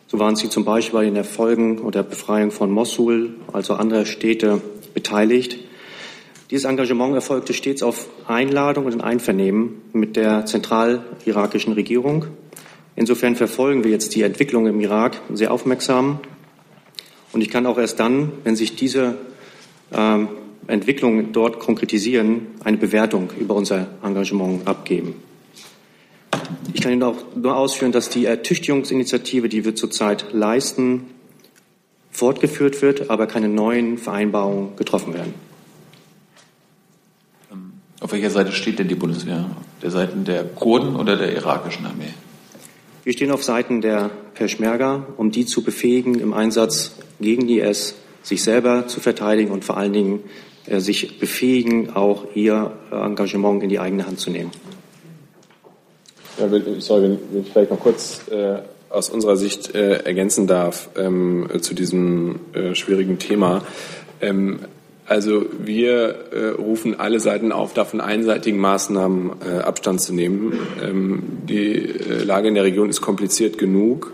[0.06, 4.60] So waren Sie zum Beispiel in der Folgen oder Befreiung von Mosul, also anderer Städte,
[4.92, 5.58] beteiligt.
[6.50, 12.26] Dieses Engagement erfolgte stets auf Einladung und in Einvernehmen mit der zentralirakischen Regierung.
[12.96, 16.20] Insofern verfolgen wir jetzt die Entwicklung im Irak sehr aufmerksam.
[17.32, 19.16] Und ich kann auch erst dann, wenn sich diese
[19.92, 20.28] ähm,
[20.66, 25.14] Entwicklungen dort konkretisieren, eine Bewertung über unser Engagement abgeben.
[26.72, 31.06] Ich kann Ihnen auch nur ausführen, dass die Ertüchtigungsinitiative, die wir zurzeit leisten,
[32.10, 35.34] fortgeführt wird, aber keine neuen Vereinbarungen getroffen werden.
[38.00, 39.48] Auf welcher Seite steht denn die Bundeswehr?
[39.82, 42.12] Der Seiten der Kurden oder der irakischen Armee?
[43.02, 47.94] Wir stehen auf Seiten der Peschmerga, um die zu befähigen, im Einsatz gegen die IS
[48.22, 50.20] sich selber zu verteidigen und vor allen Dingen
[50.66, 54.50] sich befähigen, auch ihr Engagement in die eigene Hand zu nehmen.
[56.38, 56.48] Ja,
[56.80, 58.58] sorry, wenn, ich vielleicht noch kurz äh,
[58.90, 63.62] aus unserer Sicht äh, ergänzen darf ähm, zu diesem äh, schwierigen Thema.
[64.20, 64.60] Ähm,
[65.06, 65.92] also wir
[66.32, 70.58] äh, rufen alle Seiten auf, davon einseitigen Maßnahmen äh, Abstand zu nehmen.
[70.82, 74.12] Ähm, die äh, Lage in der Region ist kompliziert genug.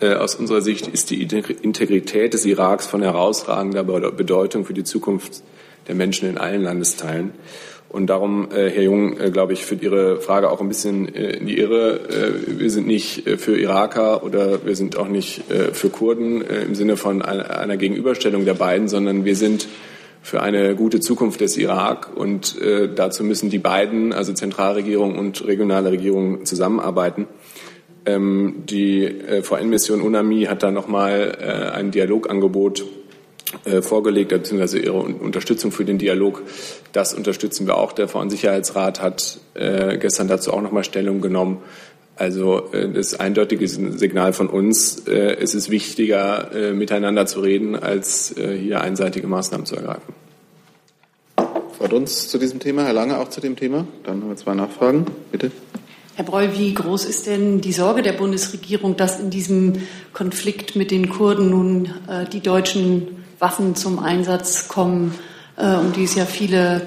[0.00, 5.42] Äh, aus unserer Sicht ist die Integrität des Iraks von herausragender Bedeutung für die Zukunft
[5.88, 7.32] der Menschen in allen Landesteilen.
[7.92, 11.36] Und darum, äh, Herr Jung, äh, glaube ich, führt Ihre Frage auch ein bisschen äh,
[11.36, 12.00] in die Irre.
[12.46, 15.42] Wir sind nicht für Iraker oder wir sind auch nicht
[15.72, 19.68] für Kurden im Sinne von einer, Gegenüberstellung der beiden, sondern wir sind
[20.22, 22.16] für eine gute Zukunft des Irak.
[22.16, 22.56] Und
[22.94, 27.26] dazu müssen die beiden, also Zentralregierung und regionale Regierung, zusammenarbeiten.
[28.06, 32.84] Ähm, die VN-Mission UNAMI hat da nochmal ein Dialogangebot
[33.82, 36.42] vorgelegt, beziehungsweise ihre Unterstützung für den Dialog.
[36.92, 37.92] Das unterstützen wir auch.
[37.92, 41.62] Der VN-Sicherheitsrat hat äh, gestern dazu auch nochmal Stellung genommen.
[42.16, 47.74] Also äh, das eindeutige Signal von uns, äh, es ist wichtiger, äh, miteinander zu reden,
[47.74, 50.14] als äh, hier einseitige Maßnahmen zu ergreifen.
[51.36, 53.86] Frau Dunz zu diesem Thema, Herr Lange auch zu dem Thema.
[54.04, 55.06] Dann haben wir zwei Nachfragen.
[55.32, 55.50] Bitte.
[56.14, 60.90] Herr Breul, wie groß ist denn die Sorge der Bundesregierung, dass in diesem Konflikt mit
[60.90, 65.14] den Kurden nun äh, die deutschen Waffen zum Einsatz kommen,
[65.56, 66.82] äh, um die es ja viele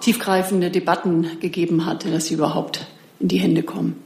[0.00, 2.86] tiefgreifende Debatten gegeben hatte, dass sie überhaupt
[3.20, 4.02] in die Hände kommen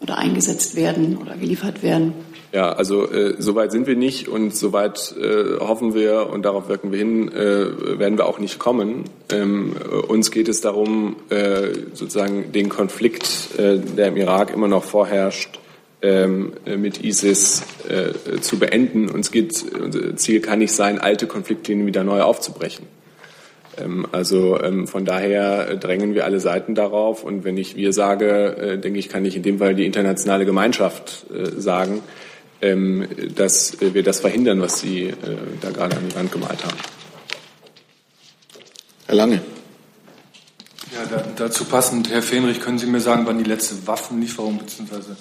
[0.00, 2.12] oder eingesetzt werden oder geliefert werden.
[2.52, 6.92] Ja, also äh, soweit sind wir nicht und soweit äh, hoffen wir und darauf wirken
[6.92, 9.04] wir hin, äh, werden wir auch nicht kommen.
[9.30, 9.74] Ähm,
[10.08, 15.58] uns geht es darum, äh, sozusagen den Konflikt, äh, der im Irak immer noch vorherrscht,
[16.02, 19.08] mit ISIS äh, zu beenden.
[19.08, 22.86] Uns geht, unser Ziel kann nicht sein, alte Konfliktlinien wieder neu aufzubrechen.
[23.78, 27.24] Ähm, also ähm, von daher drängen wir alle Seiten darauf.
[27.24, 30.44] Und wenn ich wir sage, äh, denke ich, kann ich in dem Fall die internationale
[30.44, 32.02] Gemeinschaft äh, sagen,
[32.60, 35.14] ähm, dass wir das verhindern, was Sie äh,
[35.60, 36.76] da gerade an die Wand gemalt haben.
[39.06, 39.40] Herr Lange.
[40.94, 45.14] Ja, da, dazu passend, Herr Fenrich, können Sie mir sagen, wann die letzte Waffenlieferung bzw.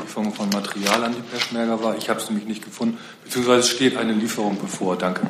[0.00, 1.96] Lieferung von Material an die Peschmerga war.
[1.96, 4.96] Ich habe es nämlich nicht gefunden, beziehungsweise es steht eine Lieferung bevor.
[4.96, 5.22] Danke.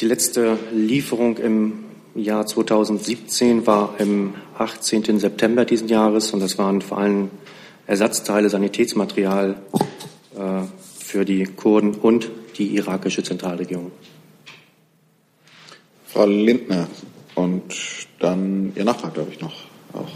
[0.00, 1.84] Die letzte Lieferung im
[2.14, 5.18] Jahr 2017 war am 18.
[5.18, 7.30] September diesen Jahres und das waren vor allem
[7.86, 9.56] Ersatzteile, Sanitätsmaterial
[10.36, 10.62] äh,
[10.98, 13.92] für die Kurden und die irakische Zentralregierung.
[16.06, 16.88] Frau Lindner
[17.34, 17.74] und
[18.18, 19.54] dann Ihr Nachbar, glaube ich, noch.
[19.94, 20.10] Auch.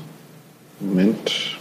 [0.80, 1.56] Moment.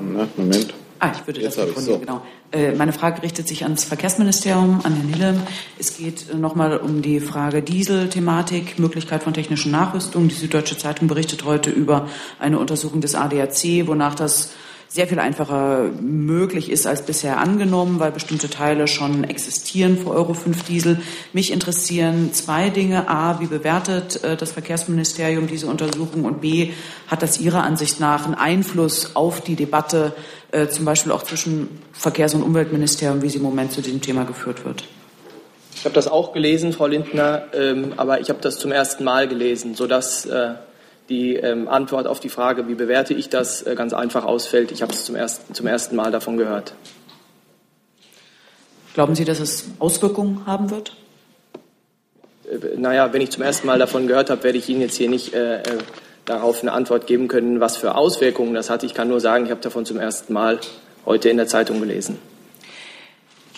[0.00, 0.74] Na, Moment.
[1.00, 1.98] Ah, ich würde Jetzt das gefunden, so.
[1.98, 2.22] genau.
[2.50, 5.34] Äh, meine Frage richtet sich ans Verkehrsministerium, an Herrn Hille.
[5.78, 10.28] Es geht äh, nochmal um die Frage Diesel-Thematik, Möglichkeit von technischen Nachrüstung.
[10.28, 14.52] Die Süddeutsche Zeitung berichtet heute über eine Untersuchung des ADAC, wonach das
[14.94, 20.34] sehr viel einfacher möglich ist als bisher angenommen, weil bestimmte Teile schon existieren für Euro
[20.34, 21.00] 5 Diesel.
[21.32, 23.08] Mich interessieren zwei Dinge.
[23.08, 26.24] A, wie bewertet äh, das Verkehrsministerium diese Untersuchung?
[26.24, 26.70] Und B,
[27.08, 30.12] hat das Ihrer Ansicht nach einen Einfluss auf die Debatte,
[30.52, 34.22] äh, zum Beispiel auch zwischen Verkehrs- und Umweltministerium, wie sie im Moment zu diesem Thema
[34.22, 34.84] geführt wird?
[35.74, 39.26] Ich habe das auch gelesen, Frau Lindner, ähm, aber ich habe das zum ersten Mal
[39.26, 40.50] gelesen, sodass äh,
[41.08, 44.72] die ähm, Antwort auf die Frage, wie bewerte ich das, äh, ganz einfach ausfällt.
[44.72, 46.74] Ich habe es zum ersten, zum ersten Mal davon gehört.
[48.94, 50.96] Glauben Sie, dass es Auswirkungen haben wird?
[52.50, 55.10] Äh, naja, wenn ich zum ersten Mal davon gehört habe, werde ich Ihnen jetzt hier
[55.10, 55.62] nicht äh, äh,
[56.24, 58.82] darauf eine Antwort geben können, was für Auswirkungen das hat.
[58.82, 60.58] Ich kann nur sagen, ich habe davon zum ersten Mal
[61.04, 62.18] heute in der Zeitung gelesen.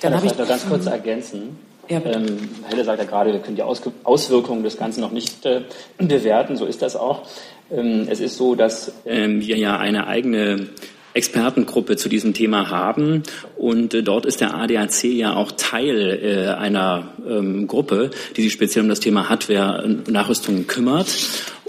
[0.01, 1.59] Dann habe ich noch ganz kurz ergänzen.
[1.89, 5.47] Ja, ähm, Helle sagt ja gerade, wir können die Aus Auswirkungen des Ganzen noch nicht
[5.47, 5.63] äh,
[5.99, 6.57] bewerten.
[6.57, 7.23] So ist das auch.
[7.71, 10.69] Ähm, es ist so, dass ähm, wir ja eine eigene
[11.15, 13.23] Expertengruppe zu diesem Thema haben.
[13.57, 18.53] Und äh, dort ist der ADAC ja auch Teil äh, einer ähm, Gruppe, die sich
[18.53, 21.09] speziell um das Thema Hardware-Nachrüstung kümmert.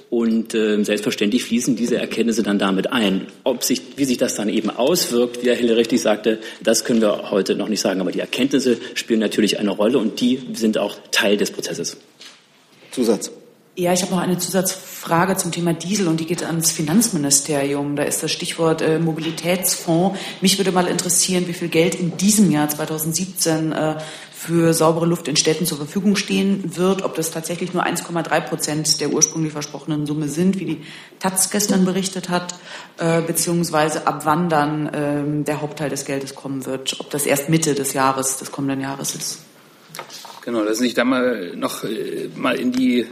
[0.09, 3.27] Und äh, selbstverständlich fließen diese Erkenntnisse dann damit ein.
[3.43, 7.01] Ob sich, wie sich das dann eben auswirkt, wie Herr Hille richtig sagte, das können
[7.01, 7.99] wir heute noch nicht sagen.
[7.99, 11.97] Aber die Erkenntnisse spielen natürlich eine Rolle und die sind auch Teil des Prozesses.
[12.91, 13.31] Zusatz.
[13.79, 17.95] Ja, ich habe noch eine Zusatzfrage zum Thema Diesel und die geht ans Finanzministerium.
[17.95, 20.17] Da ist das Stichwort äh, Mobilitätsfonds.
[20.41, 23.95] Mich würde mal interessieren, wie viel Geld in diesem Jahr 2017 äh,
[24.37, 27.01] für saubere Luft in Städten zur Verfügung stehen wird.
[27.01, 30.81] Ob das tatsächlich nur 1,3 Prozent der ursprünglich versprochenen Summe sind, wie die
[31.19, 32.53] Taz gestern berichtet hat,
[32.99, 34.87] äh, beziehungsweise ab wann dann
[35.41, 36.97] äh, der Hauptteil des Geldes kommen wird.
[36.99, 39.39] Ob das erst Mitte des Jahres, des kommenden Jahres ist.
[40.45, 43.07] Genau, lassen Sie sich da mal noch äh, mal in die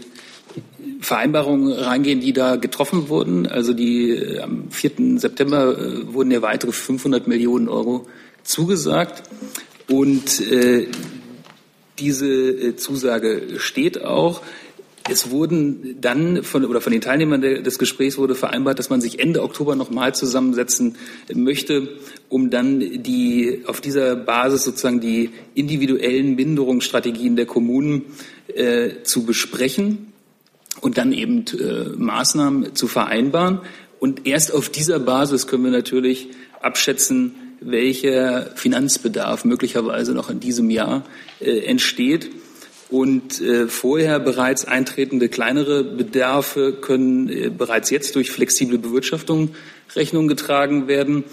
[1.01, 3.47] Vereinbarungen reingehen, die da getroffen wurden.
[3.47, 5.17] Also die äh, am 4.
[5.17, 8.05] September äh, wurden ja weitere 500 Millionen Euro
[8.43, 9.23] zugesagt
[9.89, 10.87] und äh,
[11.99, 14.41] diese äh, Zusage steht auch.
[15.07, 19.19] Es wurden dann von, oder von den Teilnehmern des Gesprächs wurde vereinbart, dass man sich
[19.19, 20.95] Ende Oktober nochmal zusammensetzen
[21.31, 21.89] möchte,
[22.27, 28.05] um dann die, auf dieser Basis sozusagen die individuellen Minderungsstrategien der Kommunen
[28.47, 30.11] äh, zu besprechen
[30.81, 33.59] und dann eben äh, Maßnahmen zu vereinbaren.
[33.99, 36.29] Und erst auf dieser Basis können wir natürlich
[36.61, 41.03] abschätzen, welcher Finanzbedarf möglicherweise noch in diesem Jahr
[41.39, 42.29] äh, entsteht.
[42.89, 49.55] Und äh, vorher bereits eintretende kleinere Bedarfe können äh, bereits jetzt durch flexible Bewirtschaftung
[49.95, 51.23] Rechnung getragen werden.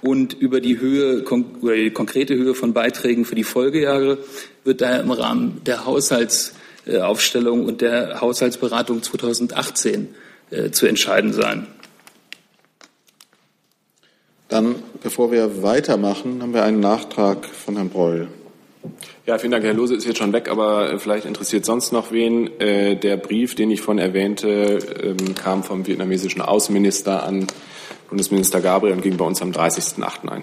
[0.00, 1.22] Und über die Höhe,
[1.60, 4.18] oder die konkrete Höhe von Beiträgen für die Folgejahre
[4.64, 6.54] wird daher im Rahmen der Haushalts
[6.86, 10.08] äh, Aufstellung und der Haushaltsberatung 2018
[10.50, 11.66] äh, zu entscheiden sein.
[14.52, 18.28] Dann, bevor wir weitermachen, haben wir einen Nachtrag von Herrn Breul.
[19.24, 19.64] Ja, vielen Dank.
[19.64, 22.60] Herr Lose ist jetzt schon weg, aber vielleicht interessiert sonst noch wen.
[22.60, 27.46] Äh, der Brief, den ich von erwähnte, ähm, kam vom vietnamesischen Außenminister an
[28.10, 30.28] Bundesminister Gabriel und ging bei uns am 30.08.
[30.28, 30.42] ein.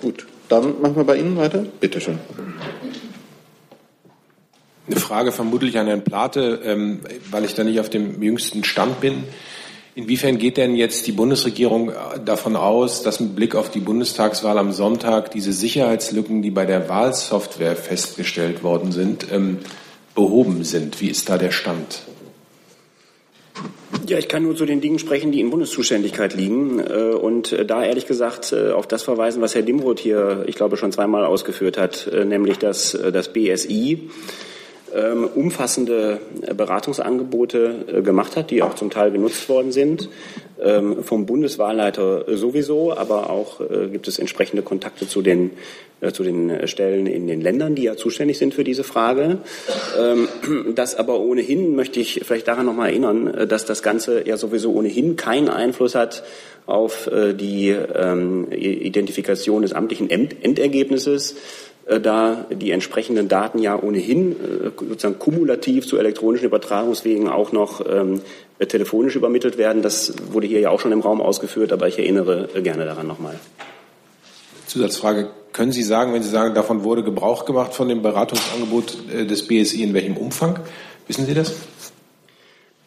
[0.00, 1.66] Gut, dann machen wir bei Ihnen weiter.
[1.80, 2.18] Bitte schön.
[4.86, 7.00] Eine Frage vermutlich an Herrn Plate, ähm,
[7.30, 9.24] weil ich da nicht auf dem jüngsten Stand bin.
[9.96, 11.90] Inwiefern geht denn jetzt die Bundesregierung
[12.22, 16.90] davon aus, dass mit Blick auf die Bundestagswahl am Sonntag diese Sicherheitslücken, die bei der
[16.90, 19.60] Wahlsoftware festgestellt worden sind, ähm,
[20.14, 21.00] behoben sind?
[21.00, 22.02] Wie ist da der Stand?
[24.06, 27.64] Ja, ich kann nur zu den Dingen sprechen, die in Bundeszuständigkeit liegen äh, und äh,
[27.64, 31.24] da ehrlich gesagt äh, auf das verweisen, was Herr Dimroth hier, ich glaube, schon zweimal
[31.24, 34.10] ausgeführt hat, nämlich dass das BSI
[34.96, 36.20] ähm, umfassende
[36.56, 40.08] Beratungsangebote äh, gemacht hat, die auch zum Teil genutzt worden sind.
[40.58, 45.50] Ähm, vom Bundeswahlleiter sowieso, aber auch äh, gibt es entsprechende Kontakte zu den,
[46.00, 49.38] äh, zu den Stellen in den Ländern, die ja zuständig sind für diese Frage.
[50.00, 50.28] Ähm,
[50.74, 55.16] das aber ohnehin möchte ich vielleicht daran nochmal erinnern, dass das Ganze ja sowieso ohnehin
[55.16, 56.24] keinen Einfluss hat
[56.64, 61.36] auf die ähm, Identifikation des amtlichen Endergebnisses, äh,
[61.86, 68.20] da die entsprechenden Daten ja ohnehin äh, sozusagen kumulativ zu elektronischen Übertragungswegen auch noch ähm,
[68.58, 69.82] telefonisch übermittelt werden.
[69.82, 73.06] Das wurde hier ja auch schon im Raum ausgeführt, aber ich erinnere äh, gerne daran
[73.06, 73.38] nochmal.
[74.66, 75.30] Zusatzfrage.
[75.52, 78.98] Können Sie sagen, wenn Sie sagen, davon wurde Gebrauch gemacht von dem Beratungsangebot
[79.30, 80.58] des BSI, in welchem Umfang?
[81.06, 81.54] Wissen Sie das?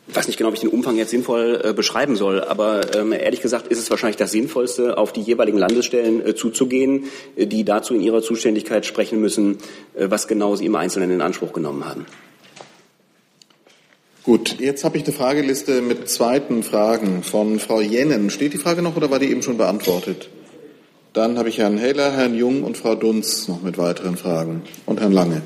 [0.09, 3.11] Ich weiß nicht genau, ob ich den Umfang jetzt sinnvoll äh, beschreiben soll, aber ähm,
[3.11, 7.03] ehrlich gesagt ist es wahrscheinlich das Sinnvollste, auf die jeweiligen Landesstellen äh, zuzugehen,
[7.35, 9.59] äh, die dazu in ihrer Zuständigkeit sprechen müssen,
[9.93, 12.07] äh, was genau sie im Einzelnen in Anspruch genommen haben.
[14.23, 18.31] Gut, jetzt habe ich eine Frageliste mit zweiten Fragen von Frau Jennen.
[18.31, 20.29] Steht die Frage noch oder war die eben schon beantwortet?
[21.13, 24.99] Dann habe ich Herrn Heller, Herrn Jung und Frau Dunz noch mit weiteren Fragen und
[24.99, 25.43] Herrn Lange.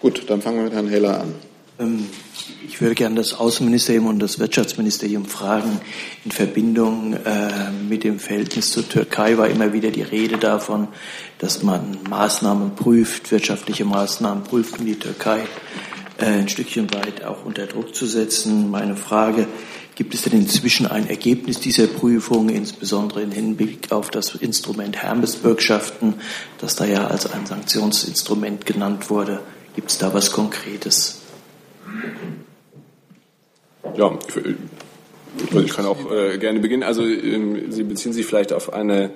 [0.00, 1.34] Gut, dann fangen wir mit Herrn Heller an.
[2.76, 5.80] Ich würde gerne das Außenministerium und das Wirtschaftsministerium fragen.
[6.26, 10.88] In Verbindung äh, mit dem Verhältnis zur Türkei war immer wieder die Rede davon,
[11.38, 15.46] dass man Maßnahmen prüft, wirtschaftliche Maßnahmen prüft, um die Türkei
[16.18, 18.70] äh, ein Stückchen weit auch unter Druck zu setzen.
[18.70, 19.48] Meine Frage,
[19.94, 26.16] gibt es denn inzwischen ein Ergebnis dieser Prüfung, insbesondere im Hinblick auf das Instrument Hermes-Bürgschaften,
[26.58, 29.40] das da ja als ein Sanktionsinstrument genannt wurde?
[29.74, 31.22] Gibt es da was Konkretes?
[33.94, 34.18] Ja,
[35.62, 36.82] ich kann auch äh, gerne beginnen.
[36.82, 39.10] Also ähm, Sie beziehen sich vielleicht auf eine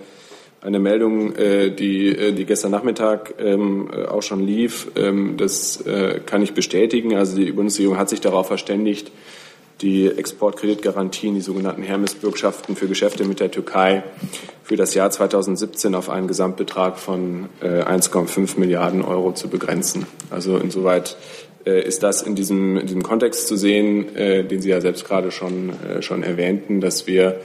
[0.62, 4.88] eine Meldung, äh, die, äh, die gestern Nachmittag ähm, äh, auch schon lief.
[4.96, 7.16] Ähm, das äh, kann ich bestätigen.
[7.16, 9.10] Also die Bundesregierung hat sich darauf verständigt,
[9.80, 14.02] die Exportkreditgarantien, die sogenannten Hermes-Bürgschaften für Geschäfte mit der Türkei
[14.62, 20.06] für das Jahr 2017 auf einen Gesamtbetrag von 1,5 äh, Milliarden Euro zu begrenzen.
[20.28, 21.16] Also insoweit
[21.64, 25.30] ist das in diesem, in diesem Kontext zu sehen, äh, den Sie ja selbst gerade
[25.30, 27.40] schon, schon erwähnten, dass wir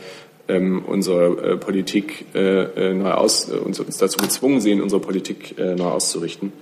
[0.47, 6.54] ähm, unsere Politik neu aus, uns, dazu gezwungen sehen, unsere Politik neu auszurichten.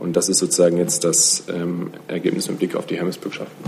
[0.00, 3.64] Und das ist sozusagen jetzt das ähm, Ergebnis im Blick auf die Hermes-Bürgschaften.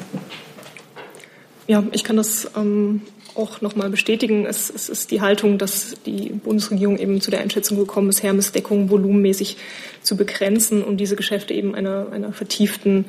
[1.69, 3.03] Ja, ich kann das ähm,
[3.35, 4.47] auch nochmal bestätigen.
[4.47, 8.91] Es, es, ist die Haltung, dass die Bundesregierung eben zu der Einschätzung gekommen ist, Hermes-Deckung
[8.91, 9.57] volumenmäßig
[10.03, 13.07] zu begrenzen und diese Geschäfte eben einer, einer vertieften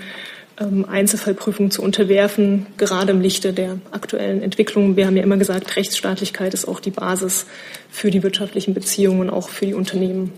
[0.60, 4.96] ähm, Einzelfallprüfung zu unterwerfen, gerade im Lichte der aktuellen Entwicklungen.
[4.96, 7.46] Wir haben ja immer gesagt, Rechtsstaatlichkeit ist auch die Basis
[7.90, 10.32] für die wirtschaftlichen Beziehungen, auch für die Unternehmen,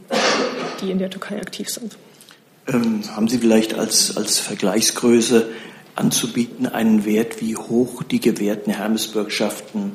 [0.82, 1.98] die in der Türkei aktiv sind.
[2.67, 5.48] Ähm, haben Sie vielleicht als, als Vergleichsgröße
[5.95, 9.93] anzubieten, einen Wert, wie hoch die gewährten Hermesbürgschaften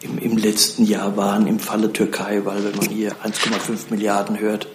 [0.00, 4.66] im, im letzten Jahr waren im Falle Türkei, weil wenn man hier 1,5 Milliarden hört,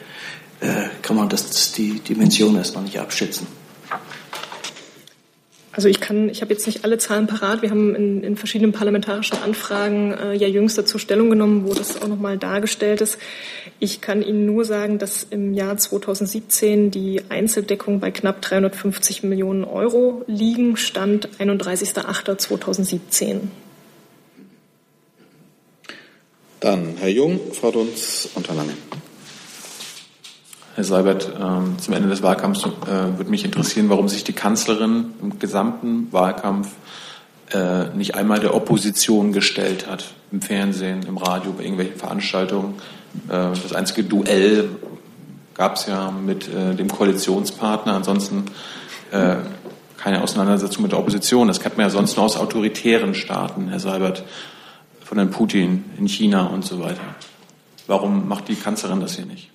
[0.60, 3.47] äh, kann man das, die Dimension erst noch nicht abschätzen.
[5.78, 7.62] Also ich kann, ich habe jetzt nicht alle Zahlen parat.
[7.62, 12.02] Wir haben in, in verschiedenen parlamentarischen Anfragen äh, ja jüngst dazu Stellung genommen, wo das
[12.02, 13.20] auch nochmal dargestellt ist.
[13.78, 19.66] Ich kann Ihnen nur sagen, dass im Jahr 2017 die Einzeldeckung bei knapp 350 Millionen
[19.66, 23.42] Euro liegen, Stand 31.08.2017.
[26.60, 28.74] Dann Herr Jung, Frau Dunz und Herr Lange.
[30.78, 35.06] Herr Seibert, ähm, zum Ende des Wahlkampfs äh, würde mich interessieren, warum sich die Kanzlerin
[35.24, 36.68] im gesamten Wahlkampf
[37.52, 42.76] äh, nicht einmal der Opposition gestellt hat, im Fernsehen, im Radio, bei irgendwelchen Veranstaltungen.
[43.28, 44.70] Äh, das einzige Duell
[45.56, 48.46] gab es ja mit dem Koalitionspartner, ansonsten
[49.10, 51.48] keine Auseinandersetzung mit der Opposition.
[51.48, 54.24] Das kennt man ja sonst nur aus autoritären Staaten, Herr Seibert,
[55.04, 57.02] von Herrn Putin in China und so weiter.
[57.88, 59.50] Warum macht die Kanzlerin das hier nicht?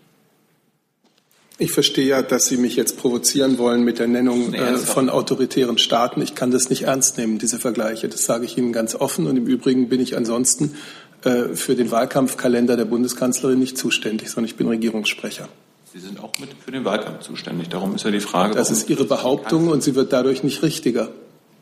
[1.62, 5.78] Ich verstehe ja, dass Sie mich jetzt provozieren wollen mit der Nennung äh, von autoritären
[5.78, 6.20] Staaten.
[6.20, 8.08] Ich kann das nicht ernst nehmen, diese Vergleiche.
[8.08, 9.28] Das sage ich Ihnen ganz offen.
[9.28, 10.74] Und im Übrigen bin ich ansonsten
[11.22, 15.48] äh, für den Wahlkampfkalender der Bundeskanzlerin nicht zuständig, sondern ich bin Regierungssprecher.
[15.92, 17.68] Sie sind auch mit für den Wahlkampf zuständig.
[17.68, 18.56] Darum ist ja die Frage.
[18.56, 21.10] Das ist Ihre Behauptung und sie wird dadurch nicht richtiger.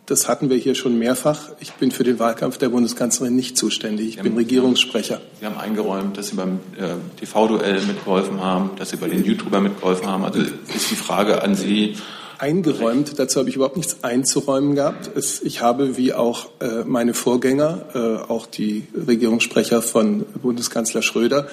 [0.06, 1.50] Das hatten wir hier schon mehrfach.
[1.60, 4.16] Ich bin für den Wahlkampf der Bundeskanzlerin nicht zuständig.
[4.16, 5.20] Ich bin Regierungssprecher.
[5.38, 9.62] Sie haben eingeräumt, dass Sie beim äh, TV-Duell mitgeholfen haben, dass Sie bei den YouTubern
[9.62, 10.24] mitgeholfen haben.
[10.24, 11.94] Also ist die Frage an Sie.
[12.38, 15.10] Eingeräumt, dazu habe ich überhaupt nichts einzuräumen gehabt.
[15.14, 17.98] Es, ich habe, wie auch äh, meine Vorgänger, äh,
[18.32, 21.48] auch die Regierungssprecher von Bundeskanzler Schröder,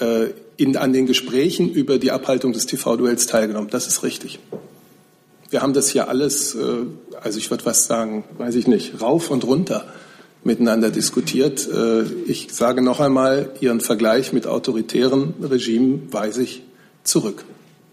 [0.00, 3.68] äh, in, an den Gesprächen über die Abhaltung des TV-Duells teilgenommen.
[3.70, 4.38] Das ist richtig.
[5.50, 6.58] Wir haben das hier alles, äh,
[7.20, 9.84] also ich würde was sagen, weiß ich nicht, rauf und runter
[10.44, 11.68] miteinander diskutiert.
[11.68, 16.62] Äh, ich sage noch einmal, Ihren Vergleich mit autoritären Regimen weise ich
[17.02, 17.44] zurück.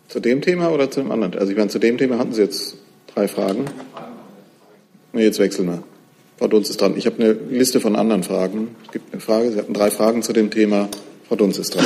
[0.07, 1.33] Zu dem Thema oder zu dem anderen?
[1.33, 2.75] Also ich meine, zu dem Thema hatten Sie jetzt
[3.13, 3.65] drei Fragen.
[5.11, 5.83] Nee, jetzt wechseln wir.
[6.37, 6.95] Frau Dunz ist dran.
[6.95, 8.75] Ich habe eine Liste von anderen Fragen.
[8.85, 9.51] Es gibt eine Frage.
[9.51, 10.87] Sie hatten drei Fragen zu dem Thema.
[11.27, 11.85] Frau Dunz ist dran.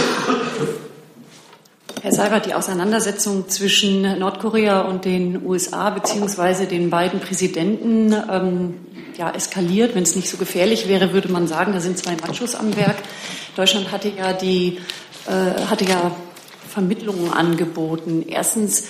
[2.02, 8.80] Herr Seibert, die Auseinandersetzung zwischen Nordkorea und den USA beziehungsweise den beiden Präsidenten ähm,
[9.18, 9.94] ja, eskaliert.
[9.96, 12.98] Wenn es nicht so gefährlich wäre, würde man sagen, da sind zwei Machos am Werk.
[13.56, 14.80] Deutschland hatte ja die
[15.28, 16.12] äh, hatte ja
[16.68, 18.26] Vermittlungen angeboten.
[18.28, 18.88] Erstens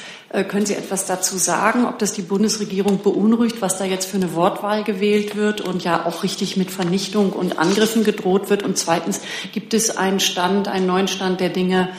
[0.48, 4.34] können Sie etwas dazu sagen, ob das die Bundesregierung beunruhigt, was da jetzt für eine
[4.34, 8.64] Wortwahl gewählt wird und ja auch richtig mit Vernichtung und Angriffen gedroht wird?
[8.64, 9.20] Und zweitens,
[9.52, 11.90] gibt es einen Stand, einen neuen Stand der Dinge,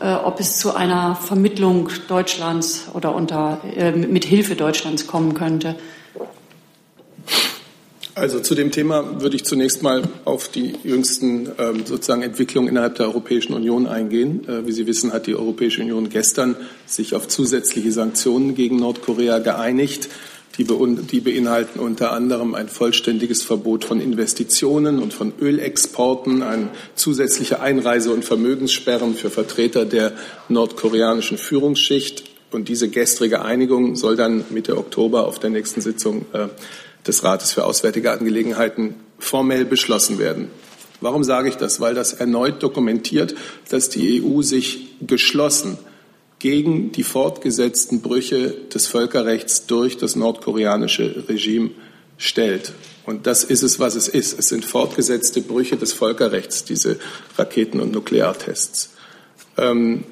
[0.00, 5.74] äh, ob es zu einer Vermittlung Deutschlands oder unter, äh, mit Hilfe Deutschlands kommen könnte.
[8.20, 12.96] Also zu dem Thema würde ich zunächst mal auf die jüngsten ähm, sozusagen Entwicklungen innerhalb
[12.96, 14.46] der Europäischen Union eingehen.
[14.46, 16.54] Äh, wie Sie wissen, hat die Europäische Union gestern
[16.84, 20.10] sich auf zusätzliche Sanktionen gegen Nordkorea geeinigt.
[20.58, 27.62] Die, die beinhalten unter anderem ein vollständiges Verbot von Investitionen und von Ölexporten, eine zusätzliche
[27.62, 30.12] Einreise- und Vermögenssperren für Vertreter der
[30.50, 36.48] nordkoreanischen Führungsschicht Und diese gestrige Einigung soll dann Mitte Oktober auf der nächsten Sitzung äh,
[37.06, 40.50] des Rates für Auswärtige Angelegenheiten formell beschlossen werden.
[41.00, 41.80] Warum sage ich das?
[41.80, 43.34] Weil das erneut dokumentiert,
[43.70, 45.78] dass die EU sich geschlossen
[46.38, 51.70] gegen die fortgesetzten Brüche des Völkerrechts durch das nordkoreanische Regime
[52.18, 52.72] stellt.
[53.06, 54.38] Und das ist es, was es ist.
[54.38, 56.98] Es sind fortgesetzte Brüche des Völkerrechts, diese
[57.36, 58.90] Raketen- und Nukleartests.
[59.56, 60.04] Ähm,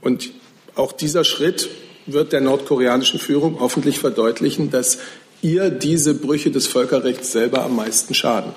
[0.00, 0.30] und
[0.74, 1.68] auch dieser Schritt
[2.06, 4.98] wird der nordkoreanischen Führung hoffentlich verdeutlichen, dass
[5.42, 8.52] ihr diese Brüche des Völkerrechts selber am meisten schaden.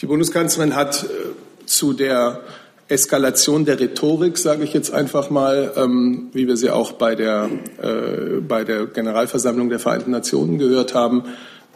[0.00, 2.40] Die Bundeskanzlerin hat äh, zu der
[2.88, 7.48] Eskalation der Rhetorik, sage ich jetzt einfach mal, ähm, wie wir sie auch bei der,
[7.80, 11.24] äh, bei der Generalversammlung der Vereinten Nationen gehört haben,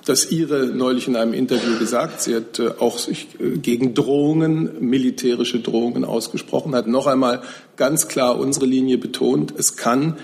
[0.05, 2.21] das Ihre neulich in einem Interview gesagt.
[2.21, 7.43] Sie hat äh, auch sich äh, gegen Drohungen, militärische Drohungen ausgesprochen, hat noch einmal
[7.77, 9.55] ganz klar unsere Linie betont.
[9.57, 10.17] Es kann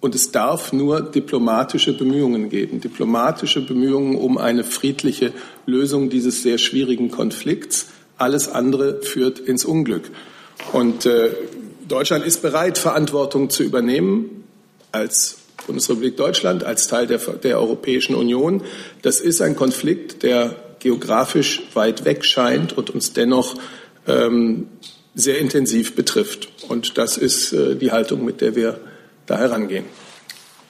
[0.00, 5.32] und es darf nur diplomatische Bemühungen geben, diplomatische Bemühungen um eine friedliche
[5.66, 7.88] Lösung dieses sehr schwierigen Konflikts.
[8.16, 10.10] Alles andere führt ins Unglück.
[10.72, 11.30] Und äh,
[11.86, 14.44] Deutschland ist bereit, Verantwortung zu übernehmen
[14.92, 18.62] als Bundesrepublik Deutschland, als Teil der, der Europäischen Union.
[19.02, 23.54] Das ist ein Konflikt, der geografisch weit weg scheint und uns dennoch
[24.06, 24.68] ähm,
[25.14, 26.48] sehr intensiv betrifft.
[26.68, 28.80] Und das ist äh, die Haltung, mit der wir
[29.30, 29.84] da herangehen.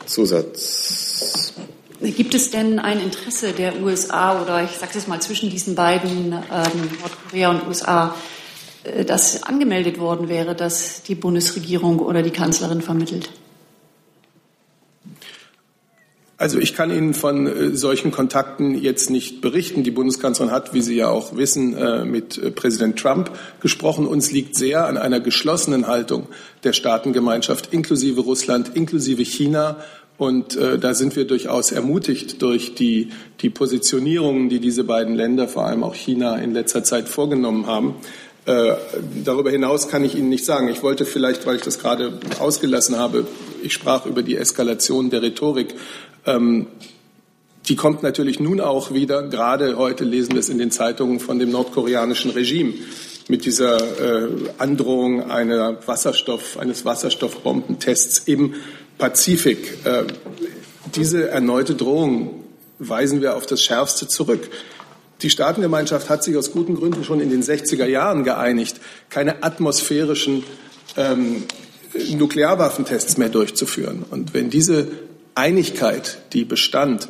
[0.06, 1.54] Zusatz.
[2.00, 6.32] Gibt es denn ein Interesse der USA oder ich sage es mal zwischen diesen beiden,
[6.32, 8.14] ähm, Nordkorea und USA,
[8.84, 13.30] äh, das angemeldet worden wäre, dass die Bundesregierung oder die Kanzlerin vermittelt?
[16.40, 19.82] Also ich kann Ihnen von äh, solchen Kontakten jetzt nicht berichten.
[19.82, 23.30] Die Bundeskanzlerin hat, wie Sie ja auch wissen, äh, mit äh, Präsident Trump
[23.60, 24.06] gesprochen.
[24.06, 26.28] Uns liegt sehr an einer geschlossenen Haltung
[26.64, 29.76] der Staatengemeinschaft, inklusive Russland, inklusive China.
[30.16, 33.08] Und da sind wir durchaus ermutigt durch die,
[33.40, 37.94] die Positionierungen, die diese beiden Länder, vor allem auch China, in letzter Zeit vorgenommen haben.
[38.44, 40.68] Darüber hinaus kann ich Ihnen nicht sagen.
[40.68, 43.26] Ich wollte vielleicht, weil ich das gerade ausgelassen habe,
[43.62, 45.74] ich sprach über die Eskalation der Rhetorik.
[46.26, 46.66] Ähm,
[47.68, 51.38] die kommt natürlich nun auch wieder, gerade heute lesen wir es in den Zeitungen von
[51.38, 52.74] dem nordkoreanischen Regime
[53.28, 58.54] mit dieser äh, Androhung Wasserstoff, eines Wasserstoffbombentests im
[58.98, 59.84] Pazifik.
[59.84, 60.04] Äh,
[60.94, 62.44] diese erneute Drohung
[62.78, 64.50] weisen wir auf das Schärfste zurück.
[65.22, 68.80] Die Staatengemeinschaft hat sich aus guten Gründen schon in den 60er Jahren geeinigt,
[69.10, 70.44] keine atmosphärischen
[70.96, 71.44] ähm,
[72.16, 74.04] Nuklearwaffentests mehr durchzuführen.
[74.10, 74.88] Und wenn diese
[75.34, 77.08] Einigkeit, die bestand,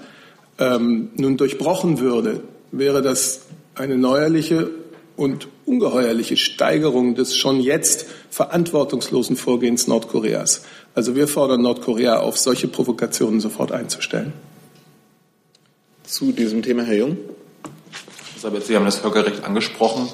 [0.58, 3.42] ähm, nun durchbrochen würde, wäre das
[3.74, 4.70] eine neuerliche
[5.16, 10.62] und ungeheuerliche Steigerung des schon jetzt verantwortungslosen Vorgehens Nordkoreas.
[10.94, 14.32] Also wir fordern Nordkorea auf, solche Provokationen sofort einzustellen.
[16.04, 17.18] Zu diesem Thema, Herr Jung.
[18.66, 20.08] Sie haben das Völkerrecht angesprochen.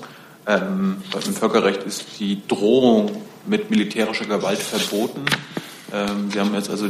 [0.47, 3.11] Ähm, Im Völkerrecht ist die Drohung
[3.49, 5.25] mit militärischer Gewalt verboten.
[5.93, 6.89] Ähm, Sie haben jetzt also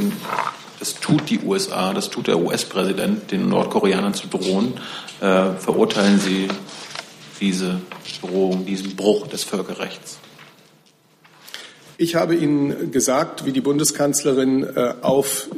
[0.78, 4.74] das tut die USA, das tut der US-Präsident, den Nordkoreanern zu drohen.
[5.20, 6.48] Äh, verurteilen Sie
[7.40, 7.80] diese
[8.20, 10.18] Drohung, diesen Bruch des Völkerrechts?
[11.98, 15.48] Ich habe Ihnen gesagt, wie die Bundeskanzlerin äh, auf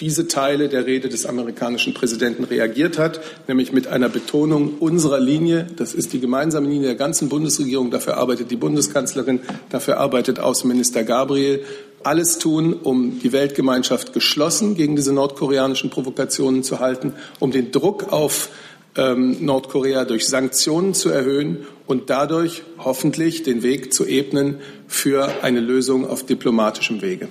[0.00, 5.66] diese Teile der Rede des amerikanischen Präsidenten reagiert hat, nämlich mit einer Betonung unserer Linie.
[5.76, 7.90] Das ist die gemeinsame Linie der ganzen Bundesregierung.
[7.90, 9.40] Dafür arbeitet die Bundeskanzlerin,
[9.70, 11.64] dafür arbeitet Außenminister Gabriel.
[12.02, 18.12] Alles tun, um die Weltgemeinschaft geschlossen gegen diese nordkoreanischen Provokationen zu halten, um den Druck
[18.12, 18.50] auf
[18.96, 25.60] ähm, Nordkorea durch Sanktionen zu erhöhen und dadurch hoffentlich den Weg zu ebnen für eine
[25.60, 27.28] Lösung auf diplomatischem Wege.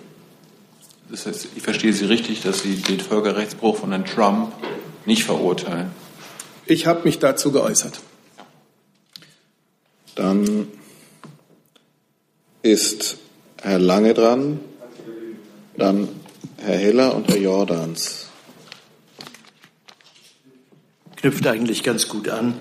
[1.10, 4.54] Das heißt, ich verstehe Sie richtig, dass Sie den Völkerrechtsbruch von Herrn Trump
[5.06, 5.92] nicht verurteilen.
[6.66, 8.00] Ich habe mich dazu geäußert.
[10.16, 10.68] Dann
[12.62, 13.18] ist
[13.62, 14.60] Herr Lange dran,
[15.78, 16.08] dann
[16.58, 18.28] Herr Heller und Herr Jordans.
[21.18, 22.56] Knüpft eigentlich ganz gut an,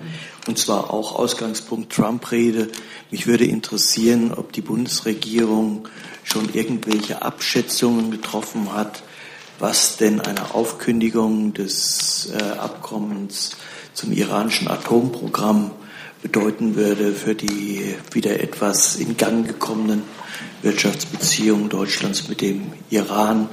[0.47, 2.69] und zwar auch Ausgangspunkt Trump-Rede.
[3.11, 5.87] Mich würde interessieren, ob die Bundesregierung
[6.23, 9.03] schon irgendwelche Abschätzungen getroffen hat,
[9.59, 13.55] was denn eine Aufkündigung des äh, Abkommens
[13.93, 15.71] zum iranischen Atomprogramm
[16.21, 20.03] bedeuten würde für die wieder etwas in Gang gekommenen
[20.61, 23.49] Wirtschaftsbeziehungen Deutschlands mit dem Iran.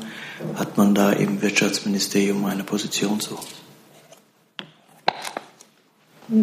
[0.54, 3.38] Hat man da im Wirtschaftsministerium eine Position zu?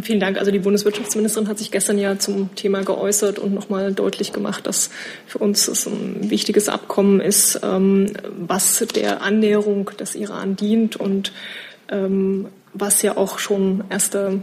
[0.02, 0.38] Vielen Dank.
[0.38, 4.90] Also die Bundeswirtschaftsministerin hat sich gestern ja zum Thema geäußert und nochmal deutlich gemacht, dass
[5.26, 11.32] für uns es ein wichtiges Abkommen ist, ähm, was der Annäherung des Iran dient und
[11.90, 14.42] ähm, was ja auch schon erste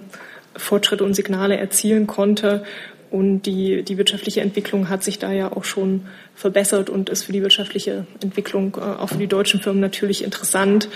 [0.56, 2.64] Fortschritte und Signale erzielen konnte.
[3.10, 7.32] Und die, die wirtschaftliche Entwicklung hat sich da ja auch schon verbessert und ist für
[7.32, 10.88] die wirtschaftliche Entwicklung äh, auch für die deutschen Firmen natürlich interessant.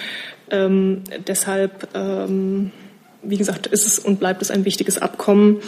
[0.50, 1.88] Ähm, deshalb
[3.22, 5.60] wie gesagt, ist es und bleibt es ein wichtiges Abkommen.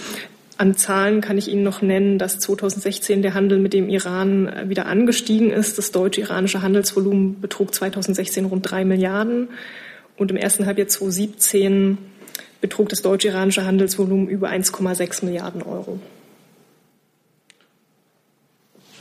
[0.56, 4.68] An Zahlen kann ich Ihnen noch nennen, dass 2016 der Handel mit dem Iran äh,
[4.68, 5.78] wieder angestiegen ist.
[5.78, 9.48] Das deutsche-iranische Handelsvolumen betrug 2016 rund drei Milliarden
[10.18, 11.96] und im ersten Halbjahr 2017
[12.60, 15.98] betrug das deutsche-iranische Handelsvolumen über 1,6 Milliarden Euro.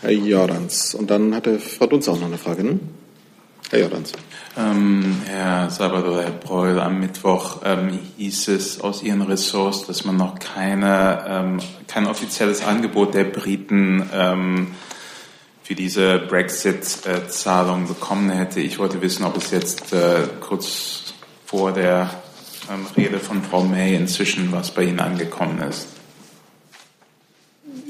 [0.02, 0.96] Herr Jordans.
[0.96, 2.64] Und dann hatte Frau Dunz auch noch eine Frage.
[2.64, 2.80] Ne?
[3.70, 4.14] Herr Jordans.
[4.58, 10.18] Ähm, Herr Salvador, Herr Breul, am Mittwoch ähm, hieß es aus Ihren Ressorts, dass man
[10.18, 14.76] noch keine, ähm, kein offizielles Angebot der Briten ähm,
[15.62, 18.60] für diese Brexit-Zahlung bekommen hätte.
[18.60, 21.14] Ich wollte wissen, ob es jetzt äh, kurz
[21.46, 22.10] vor der
[22.72, 25.99] ähm, Rede von Frau May inzwischen was bei Ihnen angekommen ist.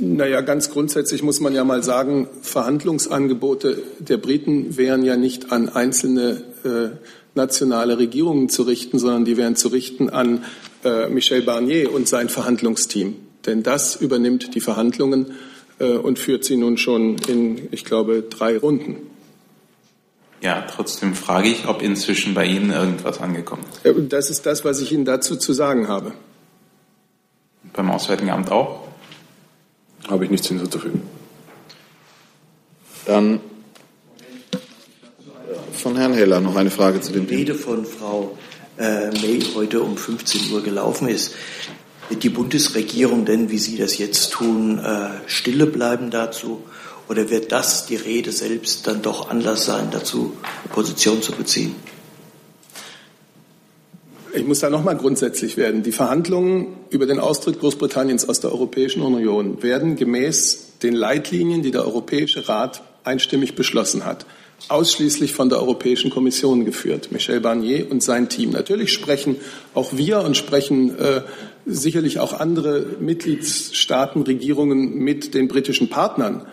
[0.02, 5.68] Naja, ganz grundsätzlich muss man ja mal sagen, Verhandlungsangebote der Briten wären ja nicht an
[5.68, 6.90] einzelne äh,
[7.36, 10.46] nationale Regierungen zu richten, sondern die wären zu richten an
[10.86, 13.16] äh, Michel Barnier und sein Verhandlungsteam.
[13.46, 15.34] Denn das übernimmt die Verhandlungen
[15.80, 18.98] äh, und führt sie nun schon in, ich glaube, drei Runden.
[20.42, 23.86] Ja, trotzdem frage ich, ob inzwischen bei Ihnen irgendwas angekommen ist.
[23.86, 26.14] Äh, das ist das, was ich Ihnen dazu zu sagen habe.
[27.74, 28.89] Beim Auswärtigen Amt auch?
[30.08, 31.02] Habe ich nichts hinzuzufügen.
[33.06, 33.40] Dann
[35.74, 38.38] von Herrn Heller noch eine Frage zu dem Die Rede von Frau
[38.78, 41.36] äh, May heute um 15 Uhr gelaufen ist.
[42.10, 46.64] Wird die Bundesregierung denn, wie Sie das jetzt tun, äh, stille bleiben dazu?
[47.08, 50.38] Oder wird das, die Rede selbst, dann doch Anlass sein, dazu
[50.72, 51.76] Position zu beziehen?
[54.34, 55.82] Ich muss da nochmal grundsätzlich werden.
[55.82, 61.72] Die Verhandlungen über den Austritt Großbritanniens aus der Europäischen Union werden gemäß den Leitlinien, die
[61.72, 64.26] der Europäische Rat einstimmig beschlossen hat,
[64.68, 67.12] ausschließlich von der Europäischen Kommission geführt.
[67.12, 68.52] Michel Barnier und sein Team.
[68.52, 69.38] Natürlich sprechen
[69.74, 71.22] auch wir und sprechen äh,
[71.66, 76.46] sicherlich auch andere Mitgliedstaaten, Regierungen mit den britischen Partnern.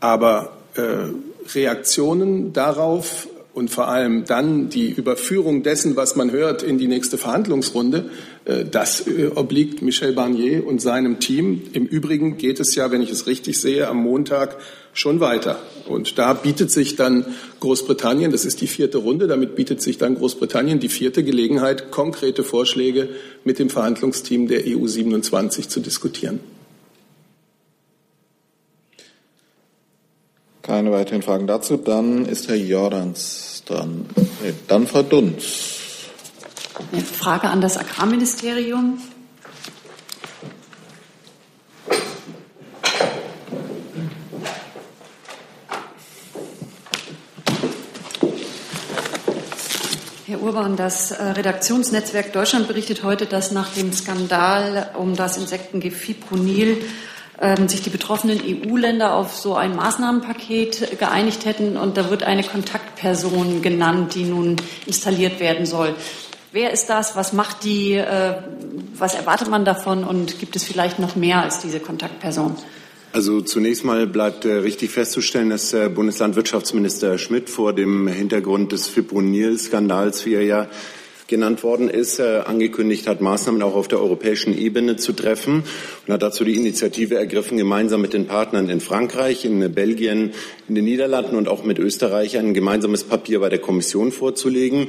[0.00, 1.12] Aber äh,
[1.54, 7.16] Reaktionen darauf und vor allem dann die Überführung dessen, was man hört, in die nächste
[7.16, 8.10] Verhandlungsrunde,
[8.44, 11.62] äh, das äh, obliegt Michel Barnier und seinem Team.
[11.72, 14.58] Im Übrigen geht es ja, wenn ich es richtig sehe, am Montag
[14.92, 15.58] schon weiter.
[15.88, 17.24] Und da bietet sich dann
[17.60, 22.44] Großbritannien, das ist die vierte Runde, damit bietet sich dann Großbritannien die vierte Gelegenheit, konkrete
[22.44, 23.08] Vorschläge
[23.44, 26.40] mit dem Verhandlungsteam der EU 27 zu diskutieren.
[30.66, 31.76] Keine weiteren Fragen dazu.
[31.76, 34.06] Dann ist Herr Jordans dran.
[34.42, 36.08] Nee, dann Frau Dunz.
[36.92, 38.98] Eine Frage an das Agrarministerium.
[50.26, 55.98] Herr Urban, das äh, Redaktionsnetzwerk Deutschland berichtet heute, dass nach dem Skandal um das Insektengift
[55.98, 56.82] Fipronil
[57.68, 63.60] sich die betroffenen EU-Länder auf so ein Maßnahmenpaket geeinigt hätten und da wird eine Kontaktperson
[63.60, 64.56] genannt, die nun
[64.86, 65.94] installiert werden soll.
[66.56, 67.16] Wer ist das?
[67.16, 67.92] Was macht die?
[67.92, 68.36] Äh,
[68.96, 70.04] was erwartet man davon?
[70.04, 72.56] Und gibt es vielleicht noch mehr als diese Kontaktperson?
[73.12, 78.86] Also zunächst mal bleibt äh, richtig festzustellen, dass äh, Bundeslandwirtschaftsminister Schmidt vor dem Hintergrund des
[78.86, 80.66] Fipronil-Skandals, wie er ja
[81.28, 85.64] genannt worden ist, äh, angekündigt hat, Maßnahmen auch auf der europäischen Ebene zu treffen
[86.06, 90.32] und hat dazu die Initiative ergriffen, gemeinsam mit den Partnern in Frankreich, in Belgien,
[90.68, 94.88] in den Niederlanden und auch mit Österreich ein gemeinsames Papier bei der Kommission vorzulegen.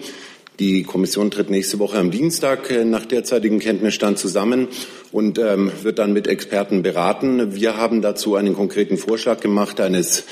[0.59, 4.67] Die Kommission tritt nächste Woche am Dienstag äh, nach derzeitigem Kenntnisstand zusammen
[5.11, 7.53] und ähm, wird dann mit Experten beraten.
[7.53, 10.25] Wir haben dazu einen konkreten Vorschlag gemacht eines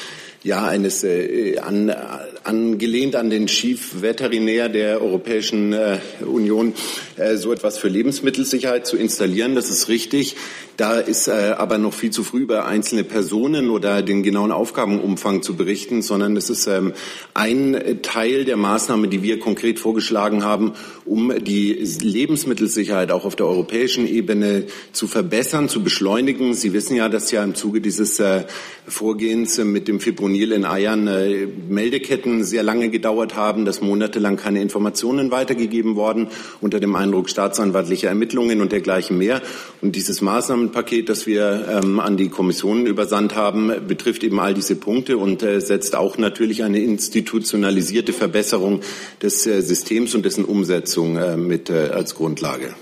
[0.45, 1.93] ja, eines äh, an,
[2.45, 6.73] angelehnt an den Chief Veterinär der Europäischen äh, Union
[7.17, 9.55] äh, so etwas für Lebensmittelsicherheit zu installieren.
[9.55, 10.35] Das ist richtig.
[10.77, 15.41] Da ist äh, aber noch viel zu früh über einzelne Personen oder den genauen Aufgabenumfang
[15.41, 16.93] zu berichten, sondern es ist ähm,
[17.33, 20.73] ein Teil der Maßnahme, die wir konkret vorgeschlagen haben,
[21.05, 26.53] um die Lebensmittelsicherheit auch auf der europäischen Ebene zu verbessern, zu beschleunigen.
[26.53, 28.43] Sie wissen ja, dass ja im Zuge dieses äh,
[28.85, 34.35] Vorgehens mit dem Fipronil in Eiern äh, Meldeketten Verfahren sehr lange gedauert haben, dass monatelang
[34.37, 36.27] keine Informationen weitergegeben worden
[36.61, 39.41] unter dem Eindruck staatsanwaltlicher Ermittlungen und dergleichen mehr.
[39.81, 44.75] Und dieses Maßnahmenpaket, das wir ähm, an die Kommission übersandt haben, betrifft eben all diese
[44.75, 48.81] Punkte und äh, setzt auch natürlich eine institutionalisierte Verbesserung
[49.21, 52.73] des äh, Systems und dessen Umsetzung äh, mit äh, als Grundlage.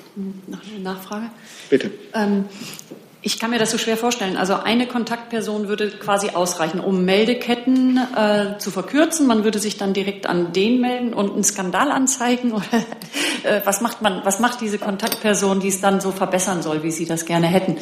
[0.47, 1.29] Noch eine Nachfrage?
[1.69, 1.91] Bitte.
[2.13, 2.45] Ähm,
[3.25, 4.35] ich kann mir das so schwer vorstellen.
[4.35, 9.27] Also eine Kontaktperson würde quasi ausreichen, um Meldeketten äh, zu verkürzen.
[9.27, 12.53] Man würde sich dann direkt an den melden und einen Skandal anzeigen.
[13.43, 14.21] Äh, was macht man?
[14.23, 17.77] Was macht diese Kontaktperson, die es dann so verbessern soll, wie Sie das gerne hätten?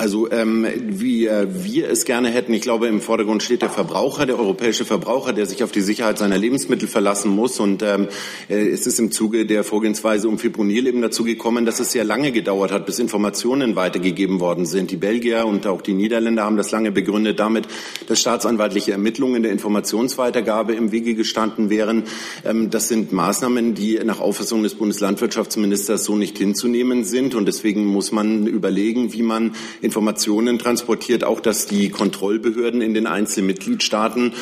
[0.00, 4.24] Also ähm, wie äh, wir es gerne hätten, ich glaube, im Vordergrund steht der Verbraucher,
[4.24, 7.60] der europäische Verbraucher, der sich auf die Sicherheit seiner Lebensmittel verlassen muss.
[7.60, 8.08] Und ähm,
[8.48, 12.04] äh, es ist im Zuge der Vorgehensweise um Fipronil eben dazu gekommen, dass es sehr
[12.04, 14.90] lange gedauert hat, bis Informationen weitergegeben worden sind.
[14.90, 17.68] Die Belgier und auch die Niederländer haben das lange begründet damit,
[18.06, 22.04] dass staatsanwaltliche Ermittlungen der Informationsweitergabe im Wege gestanden wären.
[22.46, 27.34] Ähm, das sind Maßnahmen, die nach Auffassung des Bundeslandwirtschaftsministers so nicht hinzunehmen sind.
[27.34, 29.52] Und deswegen muss man überlegen, wie man
[29.90, 34.32] Informationen transportiert, auch dass die Kontrollbehörden in den einzelnen Mitgliedstaaten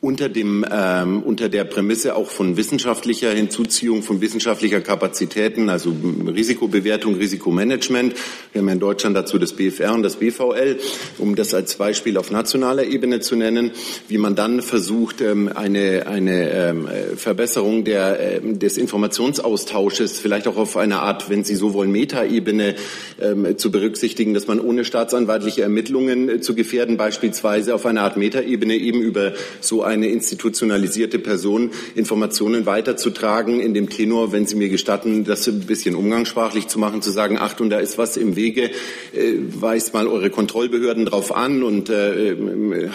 [0.00, 5.92] unter, dem, ähm, unter der Prämisse auch von wissenschaftlicher Hinzuziehung, von wissenschaftlicher Kapazitäten, also
[6.26, 8.14] Risikobewertung, Risikomanagement.
[8.52, 10.78] Wir haben ja in Deutschland dazu das BFR und das BVL,
[11.18, 13.72] um das als Beispiel auf nationaler Ebene zu nennen,
[14.06, 20.56] wie man dann versucht, ähm, eine, eine ähm, Verbesserung der, ähm, des Informationsaustausches, vielleicht auch
[20.56, 22.76] auf eine Art, wenn Sie so wollen, Metaebene
[23.20, 28.16] ähm, zu berücksichtigen, dass man ohne staatsanwaltliche Ermittlungen äh, zu gefährden, beispielsweise auf eine Art
[28.16, 34.68] Metaebene eben über so eine institutionalisierte Person Informationen weiterzutragen, in dem Tenor, wenn Sie mir
[34.68, 38.70] gestatten, das ein bisschen umgangssprachlich zu machen, zu sagen, Achtung, da ist was im Wege,
[39.12, 42.36] äh, weist mal eure Kontrollbehörden drauf an und äh,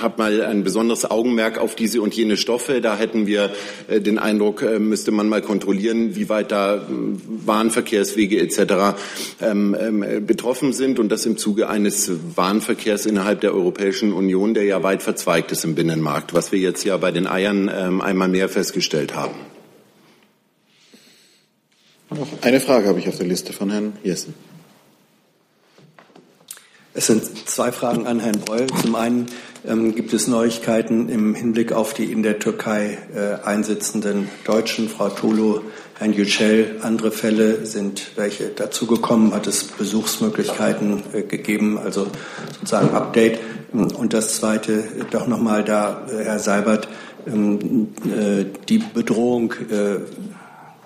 [0.02, 2.82] habt mal ein besonderes Augenmerk auf diese und jene Stoffe.
[2.82, 3.52] Da hätten wir
[3.88, 6.88] äh, den Eindruck, äh, müsste man mal kontrollieren, wie weit da
[7.46, 8.98] Bahnverkehrswege etc.
[9.42, 14.64] Ähm, ähm, betroffen sind und das im Zuge eines Warenverkehrs innerhalb der Europäischen Union, der
[14.64, 18.28] ja weit verzweigt ist im Binnenmarkt, was wir jetzt ja bei den Eiern ähm, einmal
[18.28, 19.36] mehr festgestellt haben.
[22.10, 24.36] Noch eine Frage habe ich auf der Liste von Herrn Jessen.
[26.94, 28.68] Es sind zwei Fragen an Herrn Breul.
[28.68, 29.26] Zum einen
[29.66, 35.10] ähm, gibt es Neuigkeiten im Hinblick auf die in der Türkei äh, einsitzenden Deutschen, Frau
[35.10, 35.62] Tolo,
[36.04, 36.82] Herrn Yücel.
[36.82, 39.34] Andere Fälle sind welche dazugekommen?
[39.34, 41.78] Hat es Besuchsmöglichkeiten äh, gegeben?
[41.78, 42.08] Also
[42.60, 43.40] sozusagen Update.
[43.72, 46.90] Und das Zweite, doch nochmal da, äh, Herr Seibert,
[47.26, 50.00] ähm, äh, die Bedrohung äh,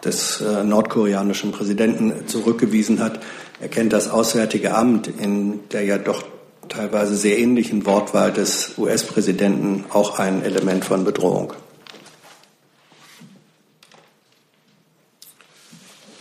[0.05, 3.19] des nordkoreanischen Präsidenten zurückgewiesen hat,
[3.59, 6.23] erkennt das Auswärtige Amt in der ja doch
[6.69, 11.53] teilweise sehr ähnlichen Wortwahl des US-Präsidenten auch ein Element von Bedrohung.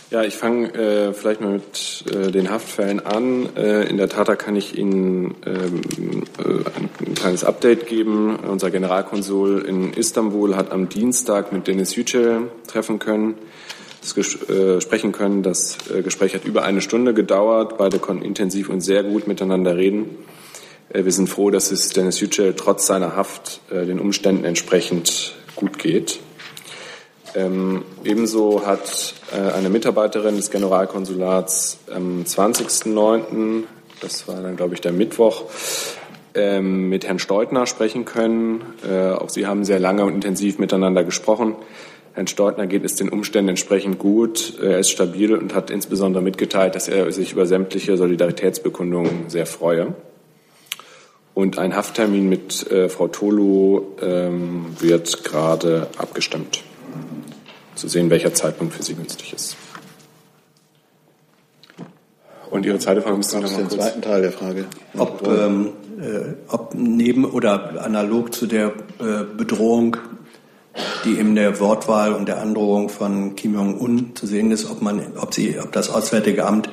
[0.09, 3.49] Ja, ich fange äh, vielleicht mal mit äh, den Haftfällen an.
[3.57, 5.81] Äh, in der Tat, da kann ich Ihnen ähm,
[6.39, 8.37] äh, ein, kleines Update geben.
[8.37, 13.35] Unser Generalkonsul in Istanbul hat am Dienstag mit Denis Yücel treffen können,
[13.99, 14.15] das,
[14.49, 15.43] äh, sprechen können.
[15.43, 17.77] Das äh, Gespräch hat über eine Stunde gedauert.
[17.77, 20.05] Beide konnten intensiv und sehr gut miteinander reden.
[20.93, 26.21] wir sind froh, dass es Denis Yücel trotz seiner Haft den Umständen entsprechend gut geht.
[27.37, 33.63] Ähm, ebenso hat äh, eine Mitarbeiterin des Generalkonsulats am 20.09.,
[34.01, 35.43] das war dann, glaube ich, der Mittwoch,
[36.33, 38.63] ähm, mit Herrn Steutner sprechen können.
[38.87, 41.55] Äh, auch sie haben sehr lange und intensiv miteinander gesprochen.
[42.13, 44.57] Herrn Steutner geht es den Umständen entsprechend gut.
[44.59, 49.93] Er ist stabil und hat insbesondere mitgeteilt, dass er sich über sämtliche Solidaritätsbekundungen sehr freue.
[51.35, 56.63] Und ein Hafttermin mit äh, Frau Tolu ähm, wird gerade abgestimmt
[57.77, 59.55] zu sehen, welcher Zeitpunkt für Sie günstig ist.
[62.49, 64.65] Und Ihre zweite Frage müsste noch mal den zweiten Teil der Frage.
[64.97, 65.69] Ob, ähm,
[65.99, 68.67] äh, ob neben oder analog zu der
[68.99, 69.97] äh, Bedrohung,
[71.03, 75.01] die in der Wortwahl und der Androhung von Kim Jong-un zu sehen ist, ob man,
[75.17, 76.69] ob sie, ob das Auswärtige Amt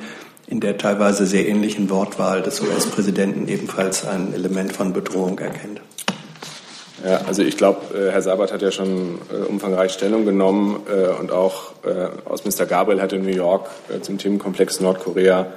[0.47, 5.81] in der teilweise sehr ähnlichen Wortwahl des US-Präsidenten ebenfalls ein Element von Bedrohung erkennt.
[7.05, 11.09] Ja, also ich glaube, äh, Herr Sabat hat ja schon äh, umfangreich Stellung genommen äh,
[11.19, 13.69] und auch äh, Außenminister Gabriel hat in New York
[14.01, 15.47] zum Themenkomplex Nordkorea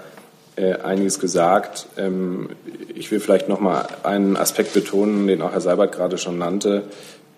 [0.83, 1.87] einiges gesagt.
[1.97, 2.49] Ähm,
[2.93, 6.83] ich will vielleicht noch mal einen Aspekt betonen, den auch Herr Seibert gerade schon nannte,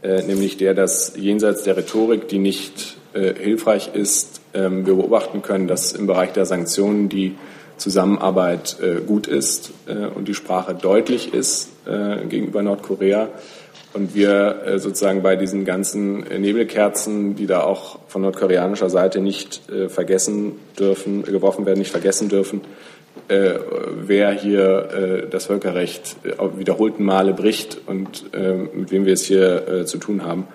[0.02, 5.92] nämlich der, dass jenseits der Rhetorik, die nicht hilfreich ist, ähm, wir beobachten können, dass
[5.92, 7.36] im Bereich der Sanktionen die
[7.76, 9.72] Zusammenarbeit gut ist
[10.14, 11.70] und die Sprache deutlich ist
[12.28, 13.28] gegenüber Nordkorea
[13.92, 19.68] und wir äh, sozusagen bei diesen ganzen Nebelkerzen, die da auch von nordkoreanischer Seite nicht
[19.70, 22.60] äh, vergessen dürfen, geworfen werden, nicht vergessen dürfen,
[23.28, 23.54] äh,
[23.96, 28.30] wer hier das Völkerrecht auf wiederholten Male bricht und
[28.74, 30.46] mit wem wir es hier zu tun haben.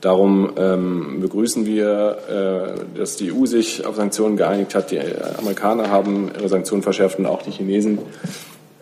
[0.00, 4.90] Darum ähm, begrüßen wir, dass die EU sich auf Sanktionen geeinigt hat.
[4.90, 5.00] Die
[5.38, 7.98] Amerikaner haben ihre Sanktionen verschärft und auch die Chinesen.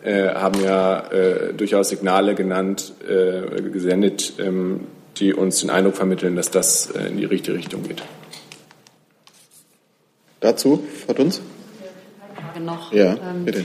[0.05, 4.87] Äh, haben ja äh, durchaus Signale genannt, äh, gesendet, ähm,
[5.17, 8.03] die uns den Eindruck vermitteln, dass das äh, in die richtige Richtung geht.
[10.41, 11.41] Dazu, Frau Dunz?
[12.61, 12.93] Noch.
[12.93, 13.65] Ja, ähm, bitte.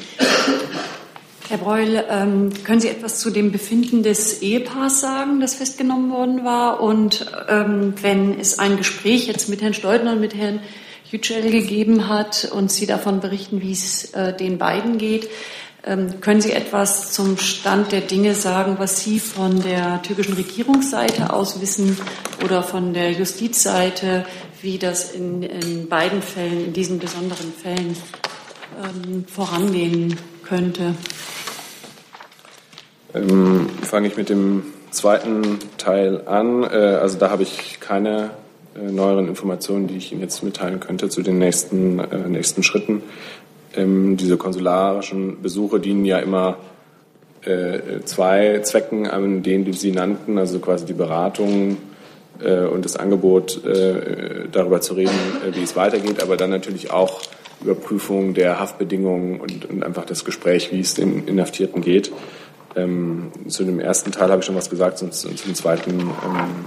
[1.50, 6.46] Herr Breul, ähm, können Sie etwas zu dem Befinden des Ehepaars sagen, das festgenommen worden
[6.46, 6.80] war?
[6.80, 10.62] Und ähm, wenn es ein Gespräch jetzt mit Herrn Steudner und mit Herrn
[11.12, 15.34] Yücel gegeben hat und Sie davon berichten, wie es äh, den beiden geht, ähm,
[16.22, 21.62] können Sie etwas zum Stand der Dinge sagen, was Sie von der türkischen Regierungsseite aus
[21.62, 21.98] wissen
[22.44, 24.26] oder von der Justizseite,
[24.62, 27.96] wie das in, in beiden Fällen, in diesen besonderen Fällen
[28.84, 30.94] ähm, vorangehen könnte?
[33.14, 36.64] Ähm, fange ich mit dem zweiten Teil an.
[36.64, 36.68] Äh,
[37.02, 38.32] also da habe ich keine
[38.76, 43.02] äh, neueren Informationen, die ich Ihnen jetzt mitteilen könnte zu den nächsten, äh, nächsten Schritten.
[43.80, 46.58] Ähm, diese konsularischen Besuche dienen ja immer
[47.42, 51.78] äh, zwei Zwecken, an denen die Sie nannten, also quasi die Beratung
[52.42, 55.12] äh, und das Angebot, äh, darüber zu reden,
[55.48, 57.22] äh, wie es weitergeht, aber dann natürlich auch
[57.62, 62.12] Überprüfung der Haftbedingungen und, und einfach das Gespräch, wie es den Inhaftierten geht.
[62.76, 66.10] Ähm, zu dem ersten Teil habe ich schon was gesagt, und zu dem zweiten ähm,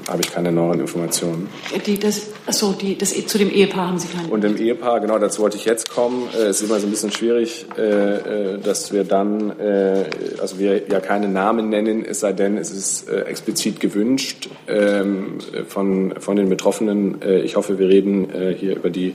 [0.09, 1.48] habe ich keine neuen Informationen.
[1.86, 4.28] Die, das, achso, die, das, zu dem Ehepaar haben Sie keine.
[4.28, 6.28] Und dem Ehepaar, genau, dazu wollte ich jetzt kommen.
[6.34, 10.05] Äh, es ist immer so ein bisschen schwierig, äh, äh, dass wir dann, äh,
[10.40, 15.38] also wir ja keine Namen nennen, es sei denn, es ist äh, explizit gewünscht ähm,
[15.68, 17.22] von, von den Betroffenen.
[17.22, 18.28] Äh, ich hoffe, wir reden
[18.59, 19.14] hier über die,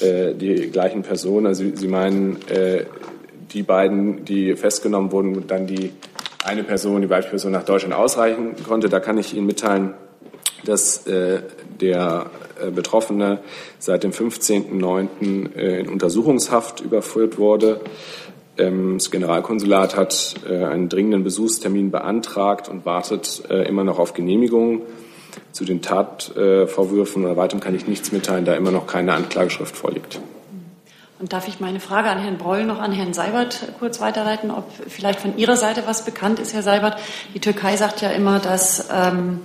[0.00, 1.46] die gleichen Personen.
[1.46, 2.38] Also Sie meinen
[3.56, 5.90] die beiden, die festgenommen wurden, dann die
[6.44, 8.88] eine Person, die Beispielperson nach Deutschland ausreichen konnte.
[8.88, 9.94] Da kann ich Ihnen mitteilen,
[10.64, 11.40] dass äh,
[11.80, 12.26] der
[12.60, 13.38] äh, Betroffene
[13.78, 15.56] seit dem 15.09.
[15.56, 17.80] Äh, in Untersuchungshaft überführt wurde.
[18.58, 24.12] Ähm, das Generalkonsulat hat äh, einen dringenden Besuchstermin beantragt und wartet äh, immer noch auf
[24.12, 24.82] Genehmigung.
[25.52, 30.20] Zu den Tatvorwürfen oder weitem kann ich nichts mitteilen, da immer noch keine Anklageschrift vorliegt.
[31.18, 34.70] Und darf ich meine Frage an Herrn Breul noch an Herrn Seibert kurz weiterleiten, ob
[34.86, 36.98] vielleicht von Ihrer Seite was bekannt ist, Herr Seibert?
[37.32, 39.40] Die Türkei sagt ja immer, dass, ähm,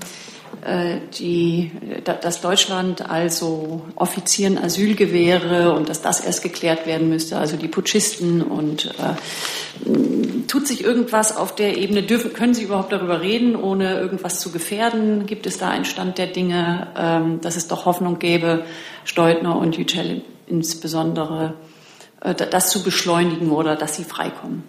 [0.66, 1.72] äh, die,
[2.04, 7.70] dass Deutschland also Offizieren Asyl gewähre und dass das erst geklärt werden müsste, also die
[7.70, 8.42] Putschisten.
[8.42, 12.04] Und äh, tut sich irgendwas auf der Ebene?
[12.04, 15.26] Dürfen, können Sie überhaupt darüber reden, ohne irgendwas zu gefährden?
[15.26, 18.66] Gibt es da einen Stand der Dinge, ähm, dass es doch Hoffnung gäbe,
[19.06, 20.22] Steutner und Yücel
[20.52, 21.56] insbesondere
[22.22, 24.64] äh, das zu beschleunigen oder dass sie freikommen.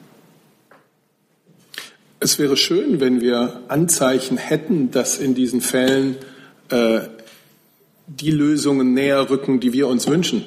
[2.20, 6.16] Es wäre schön, wenn wir Anzeichen hätten, dass in diesen Fällen
[6.68, 7.00] äh,
[8.06, 10.44] die Lösungen näher rücken, die wir uns wünschen,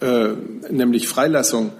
[0.00, 0.30] äh,
[0.68, 1.72] nämlich Freilassung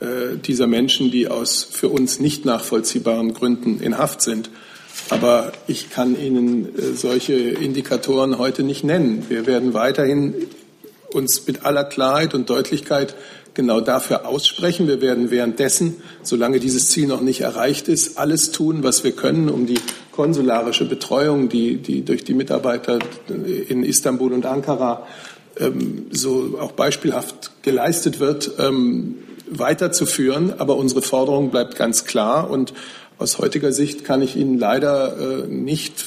[0.00, 4.50] äh, dieser Menschen, die aus für uns nicht nachvollziehbaren Gründen in Haft sind.
[5.10, 9.26] Aber ich kann Ihnen äh, solche Indikatoren heute nicht nennen.
[9.28, 10.34] Wir werden weiterhin
[11.12, 13.14] uns mit aller Klarheit und Deutlichkeit
[13.54, 14.86] genau dafür aussprechen.
[14.86, 19.48] Wir werden währenddessen, solange dieses Ziel noch nicht erreicht ist, alles tun, was wir können,
[19.48, 19.80] um die
[20.12, 22.98] konsularische Betreuung, die, die durch die Mitarbeiter
[23.68, 25.06] in Istanbul und Ankara
[25.58, 29.16] ähm, so auch beispielhaft geleistet wird, ähm,
[29.50, 30.54] weiterzuführen.
[30.58, 32.74] Aber unsere Forderung bleibt ganz klar und
[33.18, 36.04] aus heutiger Sicht kann ich Ihnen leider äh, nicht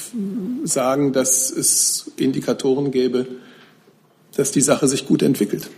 [0.64, 3.26] sagen, dass es Indikatoren gäbe,
[4.36, 5.70] dass die Sache sich gut entwickelt.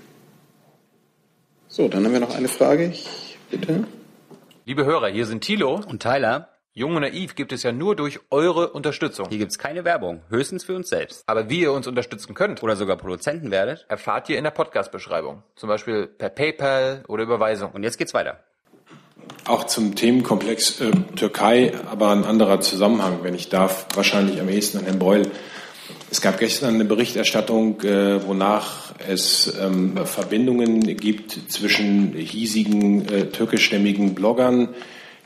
[1.68, 2.86] So, dann haben wir noch eine Frage.
[2.86, 3.84] Ich, bitte.
[4.64, 6.48] Liebe Hörer, hier sind Thilo und Tyler.
[6.76, 9.28] Jung und Naiv gibt es ja nur durch eure Unterstützung.
[9.28, 11.22] Hier gibt es keine Werbung, höchstens für uns selbst.
[11.26, 15.44] Aber wie ihr uns unterstützen könnt oder sogar Produzenten werdet, erfahrt ihr in der Podcast-Beschreibung.
[15.55, 17.70] Zum Beispiel per PayPal oder Überweisung.
[17.72, 18.40] Und jetzt geht's weiter.
[19.46, 24.78] Auch zum Themenkomplex äh, Türkei, aber ein anderer Zusammenhang, wenn ich darf, wahrscheinlich am ehesten
[24.78, 25.30] an Herrn Beul.
[26.14, 34.14] Es gab gestern eine Berichterstattung, äh, wonach es ähm, Verbindungen gibt zwischen hiesigen äh, türkischstämmigen
[34.14, 34.68] Bloggern,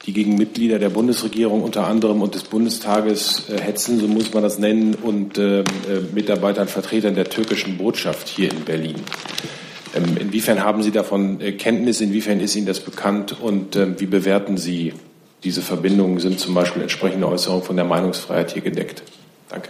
[0.07, 4.43] die gegen Mitglieder der Bundesregierung unter anderem und des Bundestages äh, hetzen, so muss man
[4.43, 8.97] das nennen, und ähm, äh, Mitarbeitern, Vertretern der türkischen Botschaft hier in Berlin.
[9.95, 12.01] Ähm, inwiefern haben Sie davon äh, Kenntnis?
[12.01, 13.36] Inwiefern ist Ihnen das bekannt?
[13.39, 14.95] Und ähm, wie bewerten Sie
[15.45, 19.03] diese Verbindungen sind zum Beispiel entsprechende Äußerungen von der Meinungsfreiheit hier gedeckt.
[19.51, 19.68] Danke.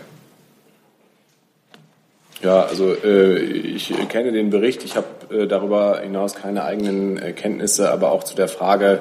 [2.43, 4.85] Ja, also äh, ich kenne den Bericht.
[4.85, 9.01] Ich habe äh, darüber hinaus keine eigenen Erkenntnisse, aber auch zu der Frage,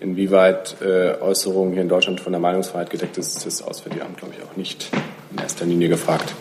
[0.00, 4.18] inwieweit äh, Äußerungen hier in Deutschland von der Meinungsfreiheit gedeckt ist, ist das Auswärtige Amt,
[4.18, 4.90] glaube ich, auch nicht
[5.32, 6.34] in erster Linie gefragt.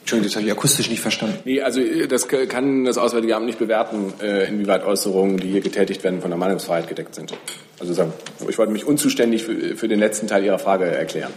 [0.00, 1.38] Entschuldigung, das habe ich akustisch nicht verstanden.
[1.44, 5.60] Nee, also äh, das kann das Auswärtige Amt nicht bewerten, äh, inwieweit Äußerungen, die hier
[5.60, 7.34] getätigt werden, von der Meinungsfreiheit gedeckt sind.
[7.78, 8.10] Also
[8.48, 11.32] ich wollte mich unzuständig für, für den letzten Teil Ihrer Frage erklären.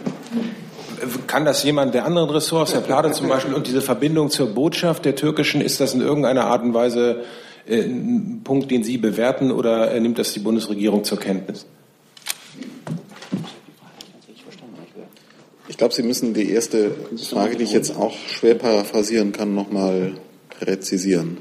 [1.26, 5.04] Kann das jemand der anderen Ressorts, Herr Plade zum Beispiel, und diese Verbindung zur Botschaft
[5.04, 7.24] der türkischen, ist das in irgendeiner Art und Weise
[7.66, 11.66] äh, ein Punkt, den Sie bewerten oder äh, nimmt das die Bundesregierung zur Kenntnis?
[15.68, 16.92] Ich glaube, Sie müssen die erste
[17.30, 20.12] Frage, die ich jetzt auch schwer paraphrasieren kann, nochmal
[20.58, 21.38] präzisieren.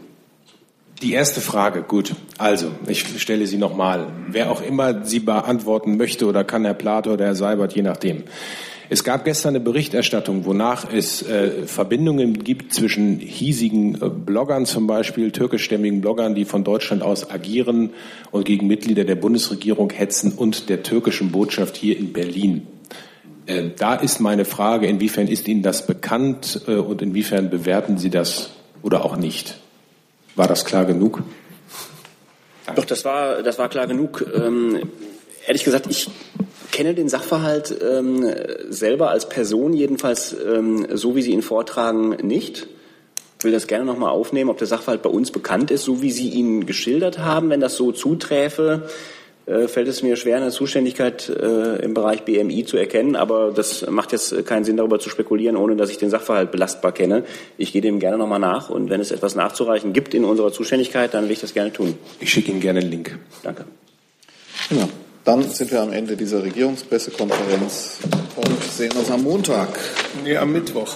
[1.01, 2.15] Die erste Frage, gut.
[2.37, 4.07] Also, ich stelle sie nochmal.
[4.29, 8.23] Wer auch immer sie beantworten möchte oder kann, Herr Plato oder Herr Seibert, je nachdem.
[8.89, 14.85] Es gab gestern eine Berichterstattung, wonach es äh, Verbindungen gibt zwischen hiesigen äh, Bloggern, zum
[14.85, 17.91] Beispiel türkischstämmigen Bloggern, die von Deutschland aus agieren
[18.31, 22.67] und gegen Mitglieder der Bundesregierung hetzen und der türkischen Botschaft hier in Berlin.
[23.47, 28.11] Äh, da ist meine Frage, inwiefern ist Ihnen das bekannt äh, und inwiefern bewerten Sie
[28.11, 28.51] das
[28.83, 29.59] oder auch nicht?
[30.35, 31.23] War das klar genug?
[32.75, 34.25] Doch, das war, das war klar genug.
[34.35, 34.89] Ähm,
[35.47, 36.09] ehrlich gesagt, ich
[36.75, 38.29] kenne den Sachverhalt ähm,
[38.69, 42.67] selber als Person, jedenfalls ähm, so, wie Sie ihn vortragen, nicht.
[43.39, 46.11] Ich will das gerne nochmal aufnehmen, ob der Sachverhalt bei uns bekannt ist, so wie
[46.11, 47.49] Sie ihn geschildert haben.
[47.49, 48.89] Wenn das so zuträfe,
[49.45, 53.15] äh, fällt es mir schwer, eine Zuständigkeit äh, im Bereich BMI zu erkennen.
[53.15, 56.91] Aber das macht jetzt keinen Sinn, darüber zu spekulieren, ohne dass ich den Sachverhalt belastbar
[56.91, 57.23] kenne.
[57.57, 58.69] Ich gehe dem gerne nochmal nach.
[58.69, 61.97] Und wenn es etwas nachzureichen gibt in unserer Zuständigkeit, dann will ich das gerne tun.
[62.19, 63.17] Ich schicke Ihnen gerne einen Link.
[63.43, 63.63] Danke.
[64.67, 64.89] Genau.
[65.25, 67.97] Dann sind wir am Ende dieser Regierungspressekonferenz
[68.35, 69.69] und sehen uns am Montag.
[70.23, 70.95] Nee, am Mittwoch.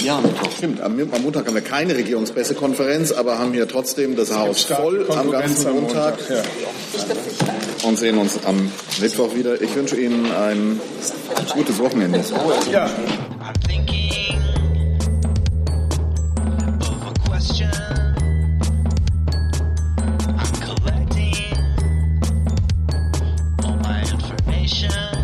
[0.00, 0.52] Ja, Mittwoch.
[0.56, 0.80] Stimmt.
[0.80, 5.32] Am, am, Montag haben wir keine Regierungspressekonferenz, aber haben hier trotzdem das Haus voll am
[5.32, 6.18] ganzen Montag.
[6.20, 7.88] Montag ja.
[7.88, 8.70] Und sehen uns am
[9.00, 9.60] Mittwoch wieder.
[9.60, 10.80] Ich wünsche Ihnen ein
[11.54, 12.22] gutes Wochenende.
[12.70, 12.88] Ja.
[24.68, 25.17] nation.